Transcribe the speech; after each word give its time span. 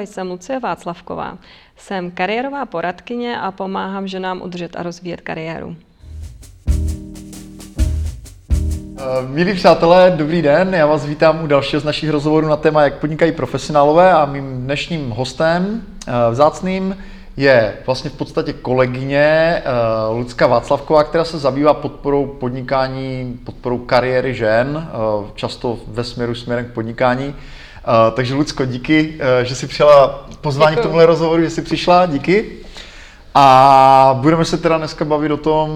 Ahoj, 0.00 0.06
jsem 0.06 0.30
Lucie 0.30 0.60
Václavková. 0.60 1.38
Jsem 1.76 2.10
kariérová 2.10 2.66
poradkyně 2.66 3.40
a 3.40 3.50
pomáhám 3.50 4.08
ženám 4.08 4.42
udržet 4.42 4.76
a 4.76 4.82
rozvíjet 4.82 5.20
kariéru. 5.20 5.76
Eh, 8.98 9.04
milí 9.28 9.54
přátelé, 9.54 10.12
dobrý 10.16 10.42
den. 10.42 10.74
Já 10.74 10.86
vás 10.86 11.06
vítám 11.06 11.44
u 11.44 11.46
dalšího 11.46 11.80
z 11.80 11.84
našich 11.84 12.10
rozhovorů 12.10 12.48
na 12.48 12.56
téma, 12.56 12.82
jak 12.82 12.94
podnikají 12.94 13.32
profesionálové 13.32 14.12
a 14.12 14.26
mým 14.26 14.64
dnešním 14.64 15.10
hostem, 15.10 15.82
eh, 16.06 16.12
vzácným, 16.30 16.96
je 17.36 17.76
vlastně 17.86 18.10
v 18.10 18.16
podstatě 18.16 18.52
kolegyně 18.52 19.22
eh, 19.24 19.62
Lucka 20.12 20.46
Václavková, 20.46 21.04
která 21.04 21.24
se 21.24 21.38
zabývá 21.38 21.74
podporou 21.74 22.26
podnikání, 22.26 23.40
podporou 23.44 23.78
kariéry 23.78 24.34
žen, 24.34 24.88
často 25.34 25.78
ve 25.86 26.04
směru 26.04 26.34
směrem 26.34 26.64
k 26.64 26.72
podnikání. 26.72 27.34
Takže 28.14 28.34
Lucko, 28.34 28.64
díky, 28.64 29.20
že 29.42 29.54
jsi 29.54 29.66
přijala 29.66 30.28
pozvání 30.40 30.70
Děkuju. 30.70 30.82
k 30.82 30.84
tomuhle 30.84 31.06
rozhovoru, 31.06 31.42
že 31.42 31.50
jsi 31.50 31.62
přišla, 31.62 32.06
díky. 32.06 32.46
A 33.34 34.18
budeme 34.20 34.44
se 34.44 34.58
teda 34.58 34.78
dneska 34.78 35.04
bavit 35.04 35.32
o 35.32 35.36
tom, 35.36 35.70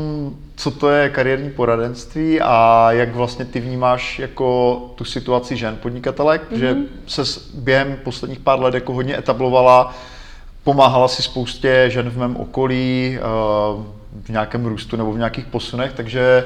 co 0.57 0.71
to 0.71 0.91
je 0.91 1.09
kariérní 1.09 1.51
poradenství 1.51 2.41
a 2.41 2.87
jak 2.93 3.15
vlastně 3.15 3.45
ty 3.45 3.61
vnímáš 3.61 4.19
jako 4.19 4.77
tu 4.95 5.05
situaci 5.05 5.57
žen 5.57 5.77
podnikatelek, 5.83 6.43
mm-hmm. 6.51 6.59
že 6.59 6.77
se 7.07 7.41
během 7.55 7.99
posledních 8.05 8.39
pár 8.39 8.61
let 8.61 8.75
jako 8.75 8.93
hodně 8.93 9.19
etablovala, 9.19 9.95
pomáhala 10.65 11.09
si 11.09 11.23
spoustě 11.23 11.85
žen 11.89 12.11
v 12.11 12.19
mém 12.19 12.37
okolí 12.37 13.19
eh, 13.19 13.23
v 14.23 14.29
nějakém 14.29 14.67
růstu 14.67 14.97
nebo 14.97 15.13
v 15.13 15.19
nějakých 15.19 15.47
posunech, 15.47 15.93
takže 15.93 16.45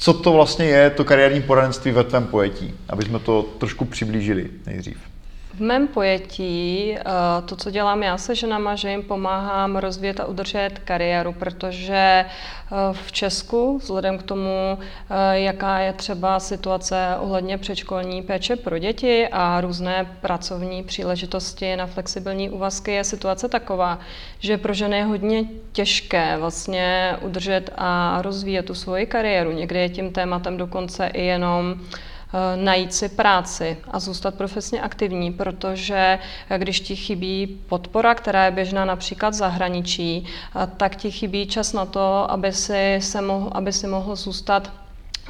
co 0.00 0.14
to 0.14 0.32
vlastně 0.32 0.66
je 0.66 0.90
to 0.90 1.04
kariérní 1.04 1.42
poradenství 1.42 1.92
ve 1.92 2.04
tvém 2.04 2.26
pojetí, 2.26 2.74
aby 2.88 3.04
jsme 3.04 3.18
to 3.18 3.42
trošku 3.42 3.84
přiblížili 3.84 4.50
nejdřív. 4.66 5.09
V 5.60 5.62
mém 5.62 5.88
pojetí 5.88 6.94
eh, 6.96 7.02
to, 7.44 7.56
co 7.56 7.70
dělám 7.70 8.02
já 8.02 8.18
se 8.18 8.34
ženama, 8.34 8.76
že 8.76 8.90
jim 8.90 9.02
pomáhám 9.02 9.76
rozvíjet 9.76 10.20
a 10.20 10.24
udržet 10.24 10.70
kariéru, 10.84 11.32
protože 11.32 11.94
eh, 11.94 12.26
v 12.92 13.12
Česku, 13.12 13.78
vzhledem 13.78 14.18
k 14.18 14.22
tomu, 14.22 14.78
eh, 14.78 15.38
jaká 15.38 15.78
je 15.78 15.92
třeba 15.92 16.40
situace 16.40 17.16
ohledně 17.18 17.58
předškolní 17.58 18.22
péče 18.22 18.56
pro 18.56 18.78
děti 18.78 19.28
a 19.32 19.60
různé 19.60 20.16
pracovní 20.20 20.82
příležitosti 20.82 21.76
na 21.76 21.86
flexibilní 21.86 22.50
úvazky, 22.50 22.92
je 22.92 23.04
situace 23.04 23.48
taková, 23.48 23.98
že 24.38 24.58
pro 24.58 24.74
ženy 24.74 24.96
je 24.96 25.04
hodně 25.04 25.44
těžké 25.72 26.36
vlastně 26.36 27.16
udržet 27.20 27.70
a 27.76 28.22
rozvíjet 28.22 28.62
tu 28.62 28.74
svoji 28.74 29.06
kariéru. 29.06 29.52
Někdy 29.52 29.78
je 29.78 29.88
tím 29.88 30.12
tématem 30.12 30.56
dokonce 30.56 31.06
i 31.06 31.24
jenom 31.24 31.74
najít 32.56 32.94
si 32.94 33.08
práci 33.08 33.76
a 33.90 33.98
zůstat 34.00 34.34
profesně 34.34 34.80
aktivní, 34.82 35.32
protože 35.32 36.18
eh, 36.50 36.58
když 36.58 36.80
ti 36.80 36.96
chybí 36.96 37.46
podpora, 37.68 38.14
která 38.14 38.44
je 38.44 38.50
běžná 38.50 38.84
například 38.84 39.30
v 39.30 39.34
zahraničí, 39.34 40.26
eh, 40.26 40.66
tak 40.76 40.96
ti 40.96 41.10
chybí 41.10 41.46
čas 41.46 41.72
na 41.72 41.86
to, 41.86 42.30
aby 42.30 42.52
si, 42.52 42.98
se 43.00 43.20
mohl, 43.20 43.50
aby 43.52 43.72
si 43.72 43.86
mohl 43.86 44.16
zůstat 44.16 44.72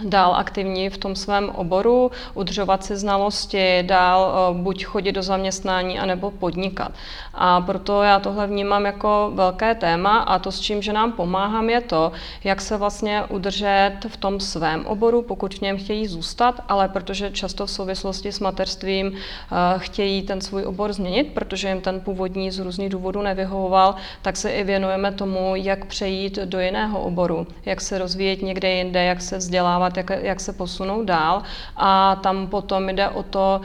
dál 0.04 0.34
aktivní 0.34 0.90
v 0.90 0.98
tom 0.98 1.16
svém 1.16 1.50
oboru, 1.50 2.10
udržovat 2.34 2.84
si 2.84 2.96
znalosti, 2.96 3.82
dál 3.82 4.32
eh, 4.32 4.62
buď 4.62 4.84
chodit 4.84 5.12
do 5.12 5.22
zaměstnání, 5.22 5.98
anebo 5.98 6.30
podnikat. 6.30 6.92
A 7.34 7.60
proto 7.60 8.02
já 8.02 8.20
tohle 8.20 8.46
vnímám 8.46 8.86
jako 8.86 9.30
velké 9.34 9.74
téma 9.74 10.18
a 10.18 10.38
to, 10.38 10.52
s 10.52 10.60
čím, 10.60 10.82
že 10.82 10.92
nám 10.92 11.12
pomáhám, 11.12 11.70
je 11.70 11.80
to, 11.80 12.12
jak 12.44 12.60
se 12.60 12.76
vlastně 12.76 13.22
udržet 13.28 13.96
v 14.08 14.16
tom 14.16 14.40
svém 14.40 14.86
oboru, 14.86 15.22
pokud 15.22 15.54
v 15.54 15.60
něm 15.60 15.78
chtějí 15.78 16.06
zůstat, 16.06 16.60
ale 16.68 16.88
protože 16.88 17.30
často 17.30 17.66
v 17.66 17.70
souvislosti 17.70 18.33
s 18.33 18.40
mateřstvím 18.40 19.12
eh, 19.12 19.78
chtějí 19.78 20.22
ten 20.22 20.40
svůj 20.40 20.64
obor 20.66 20.92
změnit, 20.92 21.30
protože 21.34 21.68
jim 21.68 21.80
ten 21.80 22.00
původní 22.00 22.50
z 22.50 22.58
různých 22.58 22.89
důvodů 22.89 23.22
nevyhovoval, 23.22 23.94
tak 24.22 24.36
se 24.36 24.50
i 24.50 24.64
věnujeme 24.64 25.12
tomu, 25.12 25.56
jak 25.56 25.84
přejít 25.84 26.39
do 26.44 26.60
jiného 26.60 27.00
oboru, 27.00 27.46
jak 27.64 27.80
se 27.80 27.98
rozvíjet 27.98 28.42
někde 28.42 28.70
jinde, 28.70 29.05
jak 29.05 29.20
se 29.20 29.39
vzdělávat 29.39 29.89
uvažovat, 29.90 29.96
jak, 29.96 30.24
jak 30.24 30.40
se 30.40 30.52
posunou 30.52 31.05
dál. 31.05 31.42
A 31.77 32.17
tam 32.23 32.46
potom 32.46 32.89
jde 32.89 33.08
o 33.08 33.23
to, 33.23 33.61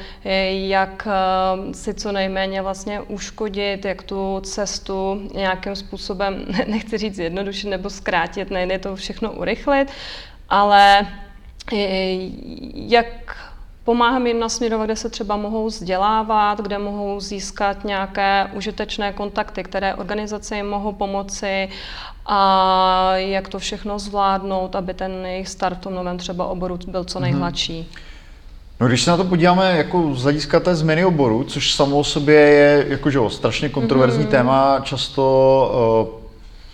jak 0.50 1.08
eh, 1.08 1.74
si 1.74 1.94
co 1.94 2.12
nejméně 2.12 2.62
vlastně 2.62 3.02
uškodit, 3.02 3.86
jak 3.86 4.04
tu 4.04 4.42
cestu 4.44 5.30
nějakým 5.34 5.76
způsobem, 5.76 6.46
nechci 6.68 6.98
říct 6.98 7.16
zjednodušit 7.16 7.70
nebo 7.70 7.90
zkrátit, 7.90 8.52
nejde 8.52 8.80
to 8.80 8.96
všechno 8.96 9.32
urychlit, 9.32 9.92
ale 10.50 11.08
eh, 11.74 12.30
jak 12.74 13.38
Pomáhám 13.86 14.28
jim 14.28 14.40
nasměrovat, 14.40 14.88
kde 14.88 14.96
se 14.96 15.10
třeba 15.10 15.38
mohou 15.38 15.68
vzdělávat, 15.68 16.62
kde 16.62 16.78
mohou 16.78 17.20
získat 17.20 17.86
nějaké 17.86 18.50
užitečné 18.54 19.14
kontakty, 19.14 19.64
které 19.64 19.96
organizace 19.96 20.56
jim 20.56 20.66
mohou 20.66 20.92
pomoci 20.92 21.70
a 22.26 23.12
jak 23.16 23.50
to 23.50 23.60
všechno 23.60 24.00
zvládnout, 24.00 24.76
aby 24.76 24.94
ten 24.94 25.26
jejich 25.26 25.48
start 25.48 25.78
v 25.78 25.82
tom 25.82 25.96
novém 25.96 26.18
třeba 26.18 26.46
oboru 26.46 26.80
byl 26.88 27.04
co 27.04 27.20
mhm. 27.20 27.24
nejhladší. 27.24 27.92
No, 28.80 28.88
když 28.88 29.02
se 29.02 29.12
na 29.12 29.18
to 29.18 29.24
podíváme 29.24 29.78
jako 29.78 30.16
z 30.16 30.24
hlediska 30.24 30.60
té 30.60 30.76
změny 30.76 31.06
oboru, 31.06 31.44
což 31.44 31.74
samo 31.74 31.98
o 31.98 32.04
sobě 32.04 32.36
je 32.36 32.86
jakože, 32.90 33.20
strašně 33.28 33.70
kontroverzní 33.70 34.26
mm-hmm. 34.26 34.30
téma, 34.30 34.80
často 34.84 35.26
uh, 36.08 36.22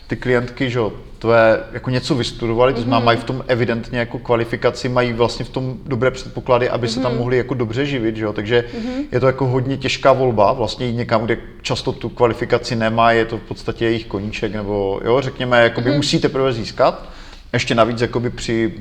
ty 0.08 0.16
klientky, 0.16 0.70
že 0.70 0.80
tvé 1.22 1.60
jako 1.72 1.90
něco 1.90 2.16
vystudovali, 2.16 2.74
to 2.74 2.82
znamená, 2.82 3.00
mm-hmm. 3.00 3.06
mají 3.06 3.18
v 3.18 3.24
tom 3.24 3.44
evidentně 3.48 4.00
jako 4.00 4.20
kvalifikaci, 4.20 4.90
mají 4.90 5.14
vlastně 5.14 5.46
v 5.46 5.50
tom 5.50 5.78
dobré 5.86 6.12
předpoklady, 6.12 6.70
aby 6.70 6.88
mm-hmm. 6.88 6.94
se 6.94 7.00
tam 7.00 7.12
mhm. 7.12 7.20
mohli 7.20 7.38
jako 7.38 7.54
dobře 7.54 7.86
živit, 7.86 8.16
že 8.16 8.24
jo? 8.24 8.34
takže 8.34 8.64
mm-hmm. 8.74 9.04
je 9.12 9.20
to 9.20 9.28
jako 9.28 9.48
hodně 9.48 9.78
těžká 9.78 10.14
volba, 10.14 10.54
vlastně 10.54 10.86
jít 10.86 10.96
někam, 10.96 11.26
kde 11.26 11.38
často 11.62 11.92
tu 11.92 12.10
kvalifikaci 12.10 12.76
nemá, 12.76 13.12
je 13.12 13.26
to 13.26 13.38
v 13.38 13.42
podstatě 13.42 13.86
jejich 13.86 14.06
koníček, 14.06 14.54
nebo 14.54 15.02
jo, 15.04 15.22
řekněme, 15.22 15.64
jakoby 15.64 15.90
mm-hmm. 15.90 15.96
musí 15.96 16.20
teprve 16.20 16.54
získat. 16.54 17.10
Ještě 17.54 17.76
navíc 17.76 18.02
jakoby 18.02 18.30
při 18.30 18.74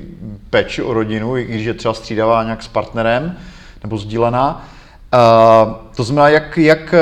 péči 0.49 0.83
o 0.83 0.93
rodinu, 0.93 1.37
i 1.37 1.45
když 1.45 1.65
je 1.65 1.73
třeba 1.73 1.93
střídavá 1.93 2.43
nějak 2.43 2.63
s 2.63 2.67
partnerem, 2.67 3.37
nebo 3.83 3.97
sdílená, 3.97 4.67
Uh, 5.13 5.73
to 5.95 6.03
znamená, 6.03 6.29
jak, 6.29 6.57
jak 6.57 6.95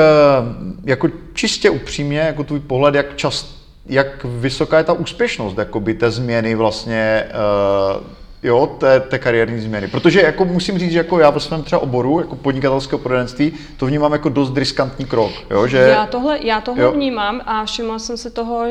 jako 0.84 1.08
čistě 1.34 1.70
upřímně, 1.70 2.18
jako 2.18 2.44
tvůj 2.44 2.60
pohled, 2.60 2.94
jak 2.94 3.16
často 3.16 3.59
jak 3.86 4.24
vysoká 4.24 4.78
je 4.78 4.84
ta 4.84 4.92
úspěšnost 4.92 5.58
jakoby, 5.58 5.94
té 5.94 6.10
změny 6.10 6.54
vlastně 6.54 7.24
uh, 7.30 8.06
jo, 8.42 8.66
té, 8.66 9.00
té 9.00 9.18
kariérní 9.18 9.60
změny. 9.60 9.88
Protože 9.88 10.22
jako 10.22 10.44
musím 10.44 10.78
říct, 10.78 10.92
že 10.92 10.98
jako 10.98 11.18
já 11.18 11.30
ve 11.30 11.40
svém 11.40 11.62
třeba 11.62 11.82
oboru, 11.82 12.20
jako 12.20 12.36
podnikatelského 12.36 12.98
poradenství, 12.98 13.52
to 13.76 13.86
vnímám 13.86 14.12
jako 14.12 14.28
dost 14.28 14.56
riskantní 14.56 15.04
krok. 15.04 15.32
Jo, 15.50 15.66
že, 15.66 15.78
já 15.78 16.06
tohle, 16.06 16.38
já 16.42 16.60
tohle 16.60 16.82
jo. 16.82 16.92
vnímám 16.92 17.40
a 17.46 17.64
všimla 17.64 17.98
jsem 17.98 18.16
si 18.16 18.30
toho, 18.30 18.64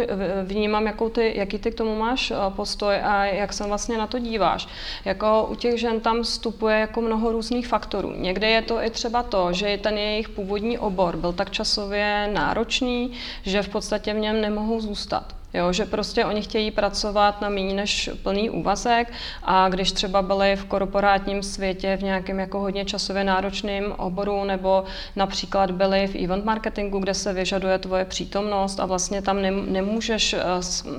vnímám, 0.44 0.86
jakou 0.86 1.10
ty, 1.10 1.34
jaký 1.36 1.58
ty 1.58 1.72
k 1.72 1.76
tomu 1.76 1.96
máš 1.96 2.32
eh, 2.32 2.36
postoj 2.56 2.96
a 3.04 3.26
jak 3.26 3.54
se 3.54 3.68
vlastně 3.68 3.98
na 3.98 4.08
to 4.08 4.20
díváš. 4.20 4.68
Jako 5.06 5.48
u 5.52 5.56
těch 5.56 5.80
žen 5.80 6.00
tam 6.00 6.22
vstupuje 6.24 6.80
jako 6.80 7.02
mnoho 7.02 7.32
různých 7.32 7.68
faktorů. 7.68 8.14
Někde 8.18 8.50
je 8.50 8.62
to 8.62 8.84
i 8.84 8.90
třeba 8.90 9.24
to, 9.24 9.54
že 9.54 9.80
ten 9.82 9.98
jejich 9.98 10.30
původní 10.30 10.78
obor 10.78 11.18
byl 11.18 11.34
tak 11.34 11.50
časově 11.50 12.30
náročný, 12.34 13.12
že 13.44 13.62
v 13.62 13.70
podstatě 13.70 14.14
v 14.14 14.18
něm 14.18 14.42
nemohou 14.42 14.82
zůstat. 14.82 15.39
Jo, 15.54 15.74
že 15.74 15.86
prostě 15.86 16.26
oni 16.26 16.42
chtějí 16.42 16.72
pracovat 16.72 17.42
na 17.42 17.50
méně 17.50 17.74
než 17.74 18.10
plný 18.24 18.50
úvazek 18.50 19.14
a 19.44 19.70
když 19.70 19.92
třeba 19.92 20.22
byli 20.22 20.56
v 20.56 20.66
korporátním 20.66 21.44
světě 21.44 21.98
v 21.98 22.04
nějakém 22.04 22.40
jako 22.40 22.60
hodně 22.60 22.86
časově 22.86 23.24
náročném 23.24 23.92
oboru 23.98 24.44
nebo 24.44 24.84
například 25.16 25.72
byli 25.72 26.08
v 26.08 26.24
event 26.24 26.46
marketingu, 26.46 27.00
kde 27.00 27.14
se 27.14 27.34
vyžaduje 27.34 27.78
tvoje 27.78 28.06
přítomnost 28.06 28.80
a 28.80 28.86
vlastně 28.86 29.22
tam 29.22 29.42
nemůžeš, 29.72 30.34
eh, 30.34 30.40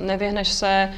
nevyhneš 0.01 0.49
se 0.49 0.93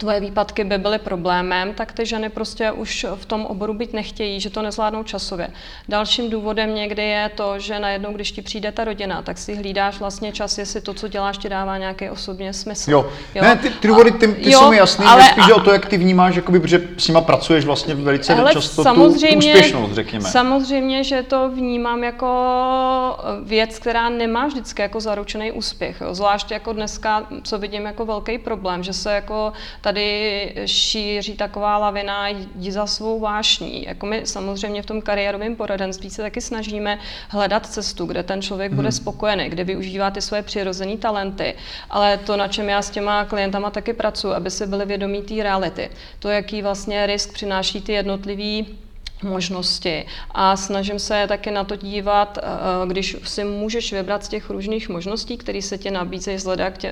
tvoje 0.00 0.20
výpadky 0.20 0.64
by 0.64 0.78
byly 0.78 0.98
problémem, 0.98 1.74
tak 1.74 1.92
ty 1.92 2.06
ženy 2.06 2.28
prostě 2.28 2.72
už 2.72 3.06
v 3.14 3.24
tom 3.26 3.46
oboru 3.46 3.74
být 3.74 3.92
nechtějí, 3.92 4.40
že 4.40 4.50
to 4.50 4.62
nezvládnou 4.62 5.02
časově. 5.02 5.48
Dalším 5.88 6.30
důvodem 6.30 6.74
někdy 6.74 7.02
je 7.02 7.30
to, 7.34 7.58
že 7.58 7.78
najednou, 7.78 8.12
když 8.12 8.32
ti 8.32 8.42
přijde 8.42 8.72
ta 8.72 8.84
rodina, 8.84 9.22
tak 9.22 9.38
si 9.38 9.54
hlídáš 9.54 9.98
vlastně 9.98 10.32
čas, 10.32 10.58
jestli 10.58 10.80
to, 10.80 10.94
co 10.94 11.08
děláš, 11.08 11.38
ti 11.38 11.48
dává 11.48 11.78
nějaký 11.78 12.10
osobně 12.10 12.52
smysl. 12.52 12.90
Jo, 12.90 13.08
jo? 13.34 13.42
ne, 13.42 13.56
ty, 13.56 13.70
ty 13.70 13.88
důvody, 13.88 14.12
ty, 14.12 14.28
ty 14.28 14.50
jo, 14.50 14.60
jsou 14.60 14.70
mi 14.70 14.76
jasný, 14.76 15.06
ale 15.06 15.22
spíš 15.22 15.50
a... 15.50 15.54
o 15.54 15.60
to, 15.60 15.72
jak 15.72 15.86
ty 15.86 15.96
vnímáš, 15.96 16.36
jakoby, 16.36 16.60
protože 16.60 16.88
s 16.96 17.08
nima 17.08 17.20
pracuješ 17.20 17.64
vlastně 17.64 17.94
velice 17.94 18.34
Hele, 18.34 18.52
často 18.52 18.82
samozřejmě, 18.82 19.52
tu 19.52 19.58
úspěšnost, 19.58 19.92
řekněme. 19.92 20.24
Samozřejmě, 20.24 21.04
že 21.04 21.22
to 21.22 21.50
vnímám 21.54 22.04
jako 22.04 22.30
věc, 23.42 23.78
která 23.78 24.08
nemá 24.08 24.46
vždycky 24.46 24.82
jako 24.82 25.00
zaručený 25.00 25.52
úspěch. 25.52 26.00
Jo? 26.00 26.14
Zvlášť 26.14 26.50
jako 26.50 26.72
dneska, 26.72 27.26
co 27.42 27.58
vidím 27.58 27.86
jako 27.86 28.06
velký 28.06 28.38
problém, 28.38 28.82
že 28.82 28.92
se 28.92 29.12
jako 29.12 29.52
tady 29.90 30.52
šíří 30.66 31.34
taková 31.36 31.78
lavina 31.78 32.28
jdi 32.28 32.72
za 32.72 32.86
svou 32.86 33.20
vášní. 33.20 33.84
Jako 33.84 34.06
my 34.06 34.20
samozřejmě 34.24 34.82
v 34.82 34.86
tom 34.86 35.02
kariérovém 35.02 35.56
poradenství 35.56 36.10
se 36.10 36.22
taky 36.22 36.40
snažíme 36.40 36.98
hledat 37.28 37.66
cestu, 37.66 38.06
kde 38.06 38.22
ten 38.22 38.42
člověk 38.42 38.72
hmm. 38.72 38.76
bude 38.76 38.92
spokojený, 38.92 39.48
kde 39.48 39.64
využívá 39.64 40.10
ty 40.10 40.20
svoje 40.20 40.42
přirozené 40.42 40.96
talenty. 40.96 41.54
Ale 41.90 42.18
to, 42.18 42.36
na 42.36 42.48
čem 42.48 42.68
já 42.68 42.82
s 42.82 42.90
těma 42.90 43.24
klientama 43.24 43.70
taky 43.70 43.92
pracuji, 43.92 44.34
aby 44.34 44.50
se 44.50 44.66
byli 44.66 44.86
vědomí 44.86 45.22
té 45.22 45.42
reality. 45.42 45.90
To, 46.18 46.28
jaký 46.28 46.62
vlastně 46.62 47.06
risk 47.06 47.32
přináší 47.32 47.80
ty 47.80 47.92
jednotlivý 47.92 48.78
možnosti 49.22 50.06
a 50.30 50.56
snažím 50.56 50.98
se 50.98 51.24
taky 51.28 51.50
na 51.50 51.64
to 51.64 51.76
dívat, 51.76 52.38
eh, 52.38 52.86
když 52.86 53.16
si 53.24 53.44
můžeš 53.44 53.92
vybrat 53.92 54.24
z 54.24 54.28
těch 54.28 54.50
různých 54.50 54.88
možností, 54.88 55.36
které 55.36 55.62
se 55.62 55.78
ti 55.78 55.90
nabízejí 55.90 56.38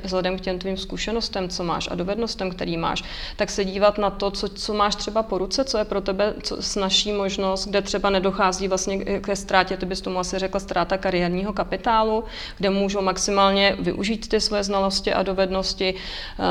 vzhledem 0.03 0.39
k 0.39 0.41
těm 0.41 0.59
tvým 0.59 0.77
zkušenostem, 0.77 1.49
co 1.49 1.65
máš 1.65 1.89
a 1.91 1.95
dovednostem, 1.95 2.51
který 2.51 2.77
máš, 2.77 3.05
tak 3.37 3.51
se 3.51 3.65
dívat 3.65 3.99
na 3.99 4.11
to, 4.11 4.31
co, 4.31 4.49
co 4.49 4.75
máš 4.75 4.97
třeba 4.97 5.23
po 5.23 5.39
ruce, 5.39 5.65
co 5.65 5.79
je 5.79 5.85
pro 5.85 6.01
tebe 6.01 6.35
co, 6.43 6.63
snažší 6.63 7.13
možnost, 7.13 7.69
kde 7.69 7.83
třeba 7.83 8.11
nedochází 8.11 8.69
vlastně 8.69 9.05
ke 9.05 9.37
ztrátě, 9.37 9.77
ty 9.77 9.87
bys 9.87 10.01
tomu 10.01 10.19
asi 10.19 10.39
řekla 10.39 10.61
ztráta 10.61 10.99
kariérního 10.99 11.53
kapitálu, 11.53 12.25
kde 12.59 12.71
můžou 12.71 13.03
maximálně 13.03 13.77
využít 13.81 14.29
ty 14.29 14.41
své 14.41 14.65
znalosti 14.65 15.13
a 15.13 15.23
dovednosti 15.23 15.95
eh, 15.95 16.45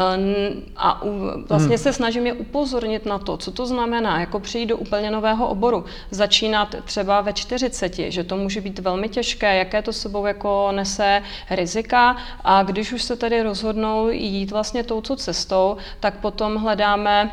a 0.78 1.02
vlastně 1.50 1.76
hmm. 1.76 1.84
se 1.84 1.94
snažím 1.94 2.28
je 2.28 2.34
upozornit 2.34 3.06
na 3.06 3.20
to, 3.20 3.38
co 3.38 3.52
to 3.52 3.66
znamená, 3.66 4.20
jako 4.20 4.40
přijít 4.40 4.66
do 4.66 4.78
úplně 4.78 5.12
nového 5.12 5.48
oboru, 5.48 5.67
oboru. 5.68 5.86
Začínat 6.12 6.75
třeba 6.84 7.22
ve 7.22 7.34
40, 7.34 7.96
že 7.96 8.24
to 8.24 8.38
může 8.38 8.62
být 8.62 8.80
velmi 8.80 9.10
těžké, 9.10 9.56
jaké 9.56 9.81
to 9.81 9.94
sebou 9.94 10.25
jako 10.25 10.72
nese 10.72 11.22
rizika 11.50 12.18
a 12.44 12.64
když 12.64 12.94
už 12.94 13.04
se 13.04 13.16
tedy 13.16 13.44
rozhodnou 13.44 14.10
jít 14.10 14.52
vlastně 14.52 14.84
touto 14.84 15.16
cestou, 15.16 15.78
tak 16.00 16.19
potom 16.19 16.56
hledáme 16.56 17.31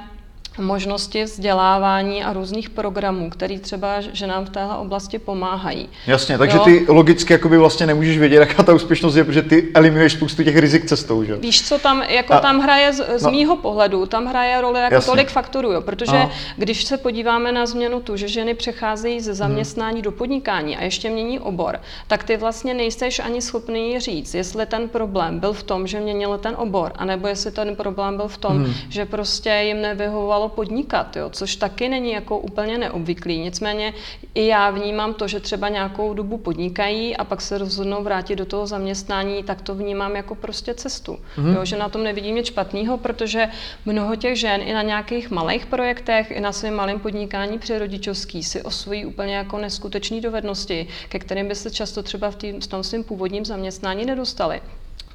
možnosti 0.59 1.25
vzdělávání 1.25 2.25
a 2.25 2.33
různých 2.33 2.71
programů, 2.71 3.31
které 3.31 3.59
třeba, 3.59 4.01
že 4.01 4.27
nám 4.27 4.45
v 4.45 4.51
téhle 4.51 4.77
oblasti 4.77 5.19
pomáhají. 5.19 5.89
Jasně, 6.07 6.39
takže 6.39 6.57
jo? 6.57 6.65
ty 6.65 6.87
logicky 6.89 7.33
jakoby 7.33 7.59
vlastně 7.59 7.87
nemůžeš 7.87 8.19
vědět, 8.19 8.37
jaká 8.37 8.63
ta 8.63 8.75
úspěšnost 8.75 9.17
je, 9.17 9.25
protože 9.25 9.43
ty 9.43 9.71
eliminuješ 9.75 10.13
spoustu 10.13 10.45
těch 10.45 10.57
rizik 10.57 10.85
cestou, 10.85 11.25
že? 11.25 11.37
Víš, 11.37 11.69
co 11.69 11.79
tam, 11.79 12.03
jako 12.03 12.33
a, 12.33 12.41
tam 12.41 12.61
hraje 12.61 12.93
z, 12.93 13.19
z 13.19 13.23
no, 13.23 13.31
mýho 13.31 13.57
pohledu, 13.57 14.07
tam 14.07 14.27
hraje 14.27 14.61
roli 14.61 14.81
jako 14.81 14.95
jasně. 14.95 15.11
tolik 15.11 15.31
faktorů, 15.31 15.73
jo, 15.73 15.81
protože 15.81 16.17
Aha. 16.17 16.31
když 16.57 16.85
se 16.85 16.97
podíváme 16.97 17.53
na 17.53 17.67
změnu 17.67 18.01
tu, 18.01 18.17
že 18.17 18.29
ženy 18.29 18.55
přecházejí 18.55 19.21
ze 19.21 19.35
zaměstnání 19.35 19.97
hmm. 19.97 20.03
do 20.03 20.13
podnikání 20.13 20.77
a 20.77 20.83
ještě 20.83 21.11
mění 21.11 21.39
obor, 21.39 21.81
tak 22.07 22.25
ty 22.25 22.37
vlastně 22.37 22.75
nejseš 22.75 23.19
ani 23.19 23.43
schopný 23.43 24.01
říct, 24.01 24.35
jestli 24.35 24.67
ten 24.67 24.89
problém 24.89 25.41
byl 25.41 25.53
v 25.53 25.63
tom, 25.63 25.87
že 25.87 26.01
měnil 26.01 26.39
ten 26.39 26.55
obor, 26.59 26.93
anebo 26.97 27.29
jestli 27.29 27.51
ten 27.51 27.77
problém 27.77 28.17
byl 28.17 28.29
v 28.29 28.39
tom, 28.39 28.65
hmm. 28.65 28.75
že 28.89 29.07
prostě 29.07 29.51
jim 29.51 29.83
nevyhovovalo 29.83 30.44
začalo 30.45 30.49
podnikat, 30.49 31.17
jo, 31.17 31.31
což 31.31 31.57
taky 31.57 31.89
není 31.89 32.13
jako 32.13 32.39
úplně 32.39 32.79
neobvyklý. 32.79 33.39
Nicméně 33.39 33.95
i 34.35 34.47
já 34.47 34.71
vnímám 34.71 35.15
to, 35.15 35.29
že 35.29 35.41
třeba 35.41 35.69
nějakou 35.69 36.15
dobu 36.15 36.39
podnikají 36.39 37.17
a 37.17 37.25
pak 37.25 37.41
se 37.41 37.59
rozhodnou 37.59 38.03
vrátit 38.03 38.37
do 38.37 38.47
toho 38.47 38.67
zaměstnání, 38.67 39.43
tak 39.43 39.63
to 39.63 39.75
vnímám 39.75 40.17
jako 40.17 40.35
prostě 40.35 40.75
cestu. 40.75 41.19
Mm-hmm. 41.37 41.55
Jo, 41.57 41.65
že 41.65 41.77
na 41.77 41.89
tom 41.89 42.03
nevidím 42.03 42.37
nic 42.37 42.47
špatného, 42.47 42.99
protože 42.99 43.49
mnoho 43.87 44.17
těch 44.17 44.37
žen 44.37 44.61
i 44.61 44.73
na 44.73 44.83
nějakých 44.83 45.31
malých 45.31 45.67
projektech, 45.67 46.31
i 46.31 46.41
na 46.41 46.53
svém 46.53 46.75
malém 46.75 47.01
podnikání 47.01 47.59
při 47.59 47.79
rodičovský 47.79 48.43
si 48.43 48.63
osvojí 48.63 49.07
úplně 49.07 49.37
jako 49.37 49.59
neskutečné 49.59 50.21
dovednosti, 50.21 50.89
ke 51.09 51.19
kterým 51.19 51.49
by 51.49 51.55
se 51.55 51.71
často 51.71 52.03
třeba 52.03 52.31
v, 52.31 52.37
v 52.61 52.67
tom 52.67 52.83
svém 52.83 53.05
původním 53.05 53.45
zaměstnání 53.45 54.05
nedostali. 54.05 54.61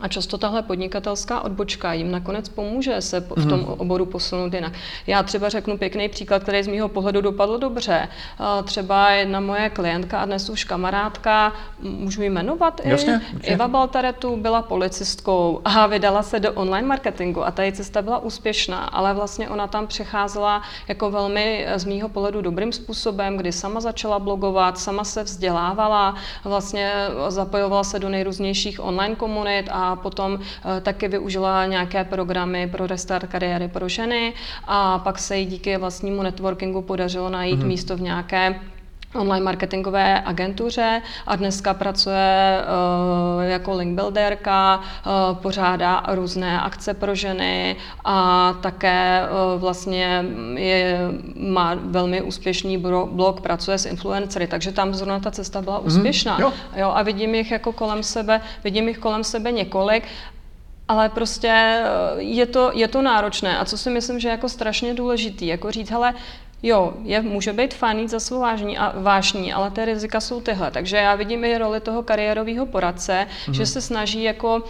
A 0.02 0.08
často 0.08 0.38
tahle 0.38 0.62
podnikatelská 0.62 1.42
odbočka 1.42 1.94
jim 1.94 2.12
nakonec 2.12 2.50
pomůže 2.50 3.02
se 3.02 3.20
v 3.20 3.50
tom 3.50 3.60
mhm. 3.60 3.70
oboru 3.78 4.06
posunout 4.06 4.54
jinak. 4.54 4.74
Já 5.08 5.24
třeba 5.24 5.50
řeknu 5.50 5.78
pěkný 5.78 6.10
příklad, 6.10 6.44
který 6.44 6.64
z 6.64 6.68
mého 6.68 6.90
pohledu 6.90 7.22
dopadl 7.22 7.58
dobře. 7.58 8.08
Třeba 8.64 9.10
jedna 9.10 9.40
moje 9.40 9.70
klientka 9.70 10.20
a 10.20 10.26
dnes 10.26 10.50
už 10.50 10.64
kamarádka, 10.64 11.54
můžu 11.80 12.22
jmenovat 12.22 12.82
Jasně, 12.84 13.22
i, 13.44 13.52
Iva 13.52 13.68
Baltaretu, 13.68 14.38
byla 14.38 14.62
policistkou 14.62 15.62
a 15.66 15.88
vydala 15.88 16.24
se 16.24 16.40
do 16.40 16.54
online 16.54 16.88
marketingu 16.88 17.46
a 17.46 17.52
ta 17.52 17.64
její 17.64 17.74
cesta 17.74 18.02
byla 18.02 18.20
úspěšná, 18.20 18.86
ale 18.86 19.14
vlastně 19.14 19.50
ona 19.50 19.68
tam 19.68 19.88
přecházela 19.88 20.62
jako 20.88 21.12
velmi 21.12 21.68
z 21.76 21.86
mého 21.86 22.10
pohledu 22.10 22.42
dobrým 22.42 22.72
způsobem, 22.72 23.38
kdy 23.38 23.52
sama 23.52 23.80
začala 23.80 24.20
blogovat, 24.20 24.78
sama 24.78 25.04
se 25.04 25.24
vzdělávala, 25.24 26.16
vlastně 26.44 26.94
zapojovala 27.28 27.84
se 27.84 28.00
do 28.00 28.10
nejrůznějších 28.10 28.84
online 28.84 29.16
komunit 29.16 29.70
a 29.72 29.89
potom 29.96 30.40
eh, 30.40 30.82
taky 30.82 31.08
využila 31.08 31.66
nějaké 31.66 32.04
programy 32.04 32.68
pro 32.68 32.88
restart 32.88 33.28
kariéry 33.28 33.68
pro 33.68 33.90
ženy 33.90 34.34
a 34.68 35.00
pak 35.00 35.20
se 35.20 35.38
jí 35.38 35.46
díky 35.46 35.78
vlastnímu 35.78 36.24
networkingu 36.24 36.82
podařilo 36.82 37.30
najít 37.30 37.60
mm-hmm. 37.60 37.68
místo 37.68 37.98
v 37.98 38.02
nějaké 38.02 38.60
online 39.16 39.46
marketingové 39.46 40.22
agentuře 40.26 41.02
a 41.28 41.36
dneska 41.36 41.74
pracuje 41.74 42.62
uh, 43.38 43.44
jako 43.44 43.74
link 43.74 43.96
builderka, 43.96 44.80
uh, 44.80 45.38
pořádá 45.38 46.04
různé 46.08 46.62
akce 46.62 46.94
pro 46.94 47.16
ženy 47.16 47.76
a 48.06 48.54
také 48.62 49.22
uh, 49.22 49.62
vlastně 49.62 50.26
je, 50.56 51.00
má 51.36 51.76
velmi 51.76 52.22
úspěšný 52.22 52.78
blog, 53.12 53.42
pracuje 53.42 53.78
s 53.78 53.86
influencery, 53.86 54.48
takže 54.48 54.72
tam 54.72 54.94
zrovna 54.94 55.20
ta 55.20 55.32
cesta 55.32 55.62
byla 55.62 55.78
mhm. 55.78 55.88
úspěšná. 55.88 56.36
Mm, 56.36 56.42
jo. 56.42 56.54
Jo, 56.76 56.92
a 56.96 57.04
vidím 57.04 57.36
jich 57.36 57.52
jako 57.52 57.74
kolem 57.74 58.04
sebe, 58.04 58.42
vidím 58.64 58.88
jich 58.88 58.98
kolem 58.98 59.24
sebe 59.24 59.52
několik 59.52 60.04
ale 60.90 61.10
prostě 61.10 61.84
je 62.18 62.46
to, 62.46 62.72
je 62.74 62.88
to 62.88 63.02
náročné. 63.02 63.60
A 63.60 63.66
co 63.66 63.78
si 63.78 63.90
myslím, 63.90 64.20
že 64.20 64.28
je 64.28 64.32
jako 64.32 64.50
strašně 64.50 64.94
důležitý, 64.94 65.48
jako 65.48 65.72
říct, 65.72 65.90
hele, 65.90 66.14
Jo, 66.64 66.94
je, 67.04 67.22
může 67.22 67.54
být 67.54 67.74
fajn 67.74 68.00
jít 68.00 68.10
za 68.10 68.20
svou 68.20 68.40
vážní, 68.40 68.78
a, 68.78 69.00
vášní, 69.00 69.54
ale 69.54 69.72
ty 69.72 69.86
rizika 69.86 70.20
jsou 70.20 70.42
tyhle. 70.42 70.72
Takže 70.72 70.98
já 70.98 71.16
vidím 71.16 71.44
i 71.44 71.58
roli 71.58 71.80
toho 71.80 72.04
kariérového 72.04 72.66
poradce, 72.66 73.28
mm-hmm. 73.30 73.52
že 73.52 73.66
se 73.66 73.82
snaží 73.82 74.24
jako 74.24 74.64